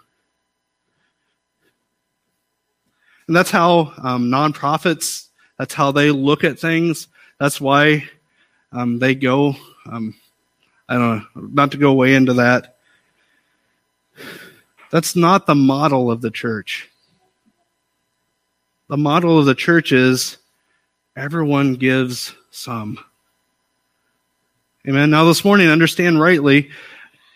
And 3.32 3.36
that's 3.38 3.50
how 3.50 3.94
um, 3.96 4.30
nonprofits, 4.30 5.28
that's 5.56 5.72
how 5.72 5.90
they 5.90 6.10
look 6.10 6.44
at 6.44 6.58
things. 6.58 7.08
That's 7.40 7.58
why 7.58 8.06
um, 8.72 8.98
they 8.98 9.14
go, 9.14 9.56
um, 9.86 10.14
I 10.86 10.98
don't 10.98 11.16
know, 11.16 11.26
not 11.34 11.70
to 11.70 11.78
go 11.78 11.94
way 11.94 12.14
into 12.14 12.34
that. 12.34 12.76
That's 14.90 15.16
not 15.16 15.46
the 15.46 15.54
model 15.54 16.10
of 16.10 16.20
the 16.20 16.30
church. 16.30 16.90
The 18.88 18.98
model 18.98 19.38
of 19.38 19.46
the 19.46 19.54
church 19.54 19.92
is 19.92 20.36
everyone 21.16 21.76
gives 21.76 22.34
some. 22.50 22.98
Amen. 24.86 25.08
Now, 25.08 25.24
this 25.24 25.42
morning, 25.42 25.68
understand 25.68 26.20
rightly, 26.20 26.68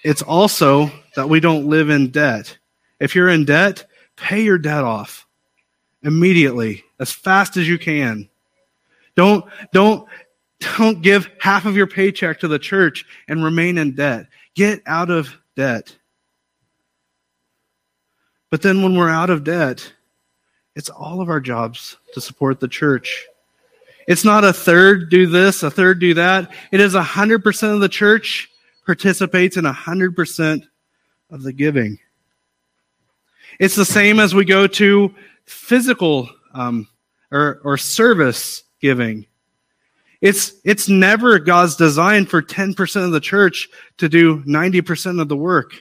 it's 0.04 0.20
also 0.20 0.90
that 1.14 1.30
we 1.30 1.40
don't 1.40 1.70
live 1.70 1.88
in 1.88 2.10
debt. 2.10 2.58
If 3.00 3.14
you're 3.14 3.30
in 3.30 3.46
debt, 3.46 3.88
pay 4.16 4.42
your 4.42 4.58
debt 4.58 4.84
off 4.84 5.25
immediately, 6.06 6.84
as 7.00 7.12
fast 7.12 7.56
as 7.56 7.68
you 7.68 7.78
can. 7.78 8.28
Don't, 9.16 9.44
don't, 9.72 10.08
don't 10.76 11.02
give 11.02 11.28
half 11.40 11.66
of 11.66 11.76
your 11.76 11.88
paycheck 11.88 12.40
to 12.40 12.48
the 12.48 12.58
church 12.58 13.04
and 13.28 13.44
remain 13.44 13.76
in 13.76 13.94
debt. 13.94 14.26
Get 14.54 14.80
out 14.86 15.10
of 15.10 15.36
debt. 15.56 15.94
But 18.50 18.62
then 18.62 18.82
when 18.82 18.96
we're 18.96 19.10
out 19.10 19.30
of 19.30 19.42
debt, 19.42 19.92
it's 20.76 20.88
all 20.88 21.20
of 21.20 21.28
our 21.28 21.40
jobs 21.40 21.96
to 22.14 22.20
support 22.20 22.60
the 22.60 22.68
church. 22.68 23.26
It's 24.06 24.24
not 24.24 24.44
a 24.44 24.52
third 24.52 25.10
do 25.10 25.26
this, 25.26 25.64
a 25.64 25.70
third 25.70 25.98
do 25.98 26.14
that. 26.14 26.52
It 26.70 26.80
is 26.80 26.94
100% 26.94 27.74
of 27.74 27.80
the 27.80 27.88
church 27.88 28.48
participates 28.84 29.56
in 29.56 29.64
100% 29.64 30.68
of 31.30 31.42
the 31.42 31.52
giving. 31.52 31.98
It's 33.58 33.74
the 33.74 33.84
same 33.84 34.20
as 34.20 34.34
we 34.34 34.44
go 34.44 34.68
to 34.68 35.12
physical 35.46 36.28
um, 36.54 36.88
or, 37.30 37.60
or 37.64 37.76
service 37.76 38.64
giving. 38.80 39.26
It's, 40.20 40.54
it's 40.64 40.88
never 40.88 41.38
God's 41.38 41.76
design 41.76 42.26
for 42.26 42.42
10% 42.42 43.04
of 43.04 43.12
the 43.12 43.20
church 43.20 43.68
to 43.98 44.08
do 44.08 44.42
90% 44.44 45.20
of 45.20 45.28
the 45.28 45.36
work. 45.36 45.74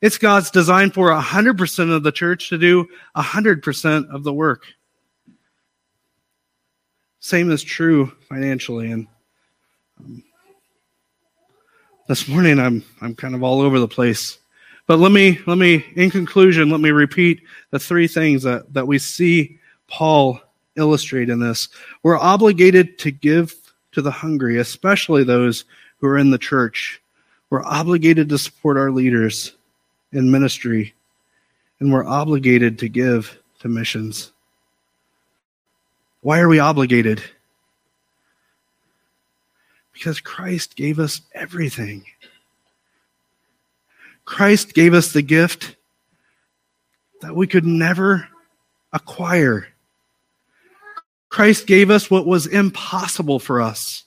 It's 0.00 0.18
God's 0.18 0.50
design 0.50 0.90
for 0.90 1.10
100% 1.10 1.94
of 1.94 2.02
the 2.02 2.12
church 2.12 2.48
to 2.48 2.58
do 2.58 2.86
100% 3.16 4.14
of 4.14 4.24
the 4.24 4.32
work. 4.32 4.64
Same 7.20 7.52
is 7.52 7.62
true 7.62 8.12
financially. 8.28 8.90
And 8.90 9.06
um, 10.00 10.24
this 12.08 12.26
morning, 12.26 12.58
I'm 12.58 12.84
I'm 13.00 13.14
kind 13.14 13.36
of 13.36 13.44
all 13.44 13.60
over 13.60 13.78
the 13.78 13.86
place. 13.86 14.38
But 14.86 14.98
let 14.98 15.12
me 15.12 15.38
let 15.46 15.58
me 15.58 15.84
in 15.94 16.10
conclusion, 16.10 16.70
let 16.70 16.80
me 16.80 16.90
repeat 16.90 17.42
the 17.70 17.78
three 17.78 18.08
things 18.08 18.42
that 18.42 18.72
that 18.74 18.86
we 18.86 18.98
see 18.98 19.58
Paul 19.88 20.40
illustrate 20.76 21.28
in 21.28 21.38
this. 21.38 21.68
We're 22.02 22.18
obligated 22.18 22.98
to 23.00 23.10
give 23.10 23.54
to 23.92 24.02
the 24.02 24.10
hungry, 24.10 24.58
especially 24.58 25.24
those 25.24 25.64
who 25.98 26.06
are 26.08 26.18
in 26.18 26.30
the 26.30 26.38
church. 26.38 27.00
We're 27.50 27.64
obligated 27.64 28.28
to 28.30 28.38
support 28.38 28.76
our 28.76 28.90
leaders 28.90 29.54
in 30.12 30.30
ministry, 30.30 30.94
and 31.80 31.92
we're 31.92 32.06
obligated 32.06 32.78
to 32.80 32.88
give 32.88 33.38
to 33.60 33.68
missions. 33.68 34.32
Why 36.22 36.40
are 36.40 36.48
we 36.48 36.58
obligated? 36.58 37.22
Because 39.92 40.20
Christ 40.20 40.76
gave 40.76 40.98
us 40.98 41.20
everything. 41.34 42.04
Christ 44.32 44.72
gave 44.72 44.94
us 44.94 45.12
the 45.12 45.20
gift 45.20 45.76
that 47.20 47.36
we 47.36 47.46
could 47.46 47.66
never 47.66 48.28
acquire. 48.90 49.66
Christ 51.28 51.66
gave 51.66 51.90
us 51.90 52.10
what 52.10 52.24
was 52.24 52.46
impossible 52.46 53.38
for 53.38 53.60
us. 53.60 54.04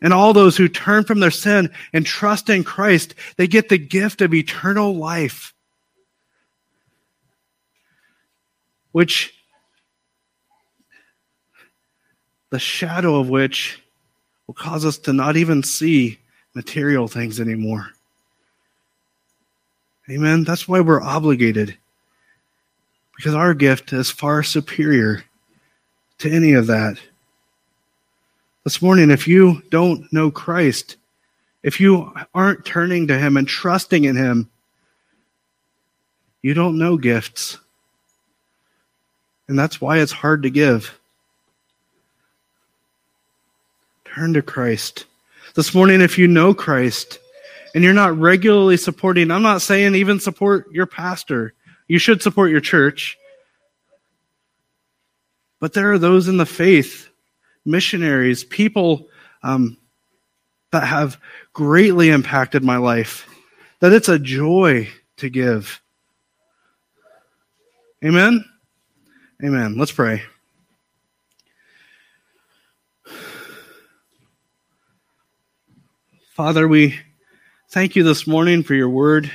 And 0.00 0.14
all 0.14 0.32
those 0.32 0.56
who 0.56 0.68
turn 0.68 1.04
from 1.04 1.20
their 1.20 1.30
sin 1.30 1.70
and 1.92 2.06
trust 2.06 2.48
in 2.48 2.64
Christ, 2.64 3.14
they 3.36 3.46
get 3.46 3.68
the 3.68 3.76
gift 3.76 4.22
of 4.22 4.32
eternal 4.32 4.96
life, 4.96 5.52
which 8.92 9.34
the 12.48 12.58
shadow 12.58 13.16
of 13.20 13.28
which 13.28 13.82
will 14.46 14.54
cause 14.54 14.86
us 14.86 14.96
to 15.00 15.12
not 15.12 15.36
even 15.36 15.62
see 15.62 16.18
material 16.54 17.06
things 17.06 17.38
anymore. 17.38 17.92
Amen. 20.10 20.44
That's 20.44 20.66
why 20.66 20.80
we're 20.80 21.02
obligated. 21.02 21.76
Because 23.16 23.34
our 23.34 23.52
gift 23.52 23.92
is 23.92 24.10
far 24.10 24.42
superior 24.42 25.24
to 26.18 26.30
any 26.30 26.54
of 26.54 26.66
that. 26.68 26.98
This 28.64 28.80
morning, 28.80 29.10
if 29.10 29.28
you 29.28 29.62
don't 29.70 30.10
know 30.12 30.30
Christ, 30.30 30.96
if 31.62 31.80
you 31.80 32.12
aren't 32.34 32.64
turning 32.64 33.06
to 33.08 33.18
Him 33.18 33.36
and 33.36 33.46
trusting 33.46 34.04
in 34.04 34.16
Him, 34.16 34.48
You 36.42 36.54
don't 36.54 36.78
know 36.78 36.96
gifts. 36.96 37.58
And 39.48 39.58
that's 39.58 39.80
why 39.80 39.98
it's 39.98 40.12
hard 40.12 40.42
to 40.44 40.50
give. 40.50 40.98
Turn 44.04 44.32
to 44.34 44.42
Christ. 44.42 45.06
This 45.54 45.74
morning, 45.74 46.00
if 46.00 46.18
you 46.18 46.28
know 46.28 46.54
Christ 46.54 47.18
and 47.74 47.84
you're 47.84 47.92
not 47.92 48.16
regularly 48.18 48.76
supporting, 48.76 49.30
I'm 49.30 49.42
not 49.42 49.62
saying 49.62 49.94
even 49.94 50.20
support 50.20 50.70
your 50.72 50.86
pastor. 50.86 51.54
You 51.86 51.98
should 51.98 52.22
support 52.22 52.50
your 52.50 52.60
church. 52.60 53.16
But 55.60 55.72
there 55.72 55.92
are 55.92 55.98
those 55.98 56.28
in 56.28 56.36
the 56.36 56.46
faith, 56.46 57.08
missionaries, 57.64 58.44
people 58.44 59.08
um, 59.42 59.76
that 60.70 60.86
have 60.86 61.18
greatly 61.52 62.10
impacted 62.10 62.62
my 62.62 62.76
life, 62.76 63.28
that 63.80 63.92
it's 63.92 64.08
a 64.08 64.18
joy 64.18 64.88
to 65.16 65.28
give. 65.28 65.80
Amen? 68.04 68.44
Amen. 69.42 69.76
Let's 69.76 69.92
pray. 69.92 70.22
Father, 76.34 76.68
we 76.68 76.96
thank 77.70 77.96
you 77.96 78.02
this 78.02 78.26
morning 78.26 78.62
for 78.62 78.74
your 78.74 78.88
word. 78.88 79.30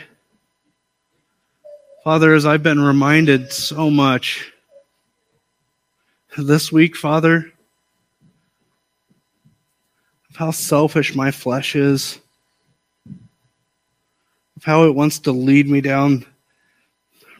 Father, 2.03 2.33
as 2.33 2.47
I've 2.47 2.63
been 2.63 2.81
reminded 2.81 3.53
so 3.53 3.91
much 3.91 4.51
this 6.35 6.71
week, 6.71 6.95
Father, 6.95 7.51
of 10.31 10.35
how 10.35 10.49
selfish 10.49 11.15
my 11.15 11.29
flesh 11.29 11.75
is, 11.75 12.19
of 14.57 14.63
how 14.63 14.87
it 14.87 14.95
wants 14.95 15.19
to 15.19 15.31
lead 15.31 15.69
me 15.69 15.79
down 15.79 16.25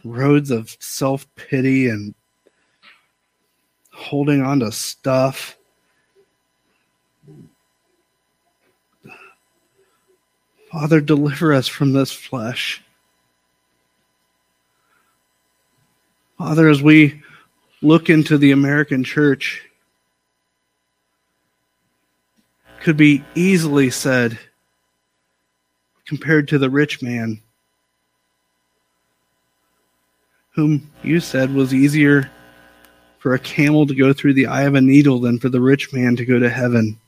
roads 0.04 0.52
of 0.52 0.76
self 0.78 1.26
pity 1.34 1.88
and 1.88 2.14
holding 3.92 4.42
on 4.42 4.60
to 4.60 4.70
stuff. 4.70 5.56
Father, 10.74 11.00
deliver 11.00 11.52
us 11.52 11.68
from 11.68 11.92
this 11.92 12.10
flesh. 12.10 12.82
Father, 16.36 16.68
as 16.68 16.82
we 16.82 17.22
look 17.80 18.10
into 18.10 18.38
the 18.38 18.50
American 18.50 19.04
church, 19.04 19.62
could 22.80 22.96
be 22.96 23.22
easily 23.36 23.88
said 23.88 24.36
compared 26.06 26.48
to 26.48 26.58
the 26.58 26.68
rich 26.68 27.00
man, 27.00 27.40
whom 30.56 30.90
you 31.04 31.20
said 31.20 31.54
was 31.54 31.72
easier 31.72 32.32
for 33.20 33.34
a 33.34 33.38
camel 33.38 33.86
to 33.86 33.94
go 33.94 34.12
through 34.12 34.34
the 34.34 34.48
eye 34.48 34.62
of 34.62 34.74
a 34.74 34.80
needle 34.80 35.20
than 35.20 35.38
for 35.38 35.48
the 35.48 35.60
rich 35.60 35.92
man 35.92 36.16
to 36.16 36.24
go 36.24 36.40
to 36.40 36.50
heaven. 36.50 36.98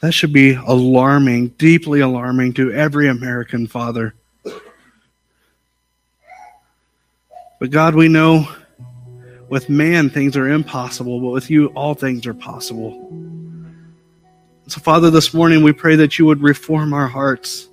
That 0.00 0.12
should 0.12 0.32
be 0.32 0.52
alarming, 0.54 1.48
deeply 1.58 2.00
alarming 2.00 2.54
to 2.54 2.72
every 2.72 3.08
American 3.08 3.66
father. 3.66 4.14
But 7.58 7.70
God, 7.70 7.94
we 7.94 8.08
know 8.08 8.46
with 9.48 9.68
man 9.68 10.10
things 10.10 10.36
are 10.36 10.48
impossible, 10.48 11.20
but 11.20 11.28
with 11.28 11.50
you 11.50 11.68
all 11.68 11.94
things 11.94 12.26
are 12.26 12.34
possible. 12.34 13.10
So, 14.66 14.80
Father, 14.80 15.10
this 15.10 15.32
morning 15.32 15.62
we 15.62 15.72
pray 15.72 15.96
that 15.96 16.18
you 16.18 16.26
would 16.26 16.42
reform 16.42 16.92
our 16.92 17.06
hearts. 17.06 17.68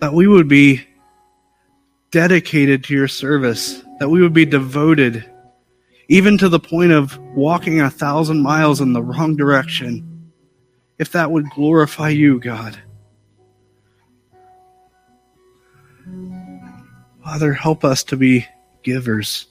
That 0.00 0.12
we 0.12 0.28
would 0.28 0.46
be 0.46 0.86
dedicated 2.10 2.84
to 2.84 2.94
your 2.94 3.08
service, 3.08 3.82
that 3.98 4.08
we 4.08 4.22
would 4.22 4.34
be 4.34 4.44
devoted, 4.44 5.24
even 6.08 6.38
to 6.38 6.48
the 6.48 6.58
point 6.58 6.92
of 6.92 7.18
walking 7.34 7.80
a 7.80 7.90
thousand 7.90 8.42
miles 8.42 8.80
in 8.80 8.92
the 8.92 9.02
wrong 9.02 9.36
direction, 9.36 10.32
if 10.98 11.12
that 11.12 11.30
would 11.30 11.48
glorify 11.50 12.08
you, 12.08 12.40
God. 12.40 12.78
Father, 17.22 17.52
help 17.52 17.84
us 17.84 18.02
to 18.04 18.16
be 18.16 18.46
givers 18.82 19.46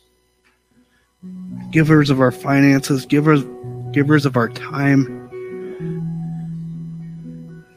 givers 1.71 2.09
of 2.09 2.21
our 2.21 2.31
finances, 2.31 3.05
givers, 3.05 3.43
givers 3.91 4.25
of 4.25 4.37
our 4.37 4.49
time, 4.49 5.29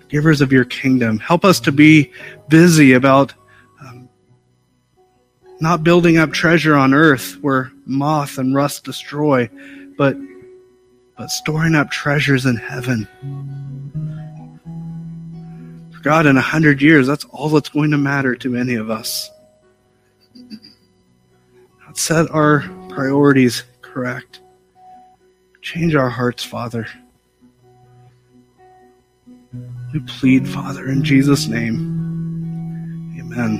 givers 0.09 0.41
of 0.41 0.53
your 0.53 0.65
kingdom. 0.65 1.19
Help 1.19 1.45
us 1.45 1.61
to 1.61 1.73
be 1.73 2.13
busy 2.49 2.93
about 2.93 3.35
not 5.61 5.85
building 5.85 6.17
up 6.19 6.33
treasure 6.33 6.75
on 6.75 6.95
earth 6.95 7.37
where 7.41 7.71
moth 7.87 8.39
and 8.39 8.55
rust 8.55 8.85
destroy, 8.85 9.49
but 9.97 10.17
but 11.17 11.31
storing 11.31 11.75
up 11.75 11.91
treasures 11.91 12.47
in 12.47 12.57
heaven. 12.57 13.07
For 15.93 16.01
God, 16.01 16.25
in 16.25 16.39
a 16.39 16.41
hundred 16.41 16.81
years, 16.81 17.07
that's 17.07 17.25
all 17.25 17.51
that's 17.51 17.69
going 17.69 17.91
to 17.91 17.99
matter 17.99 18.35
to 18.37 18.57
any 18.57 18.75
of 18.75 18.89
us. 18.89 19.31
Set 21.95 22.31
our 22.31 22.61
priorities 22.89 23.65
correct. 23.83 24.41
Change 25.61 25.95
our 25.95 26.09
hearts, 26.09 26.43
Father. 26.43 26.87
We 29.93 30.01
plead, 30.01 30.49
Father, 30.49 30.89
in 30.89 31.05
Jesus' 31.05 31.49
name. 31.49 31.99
Amen. 33.19 33.59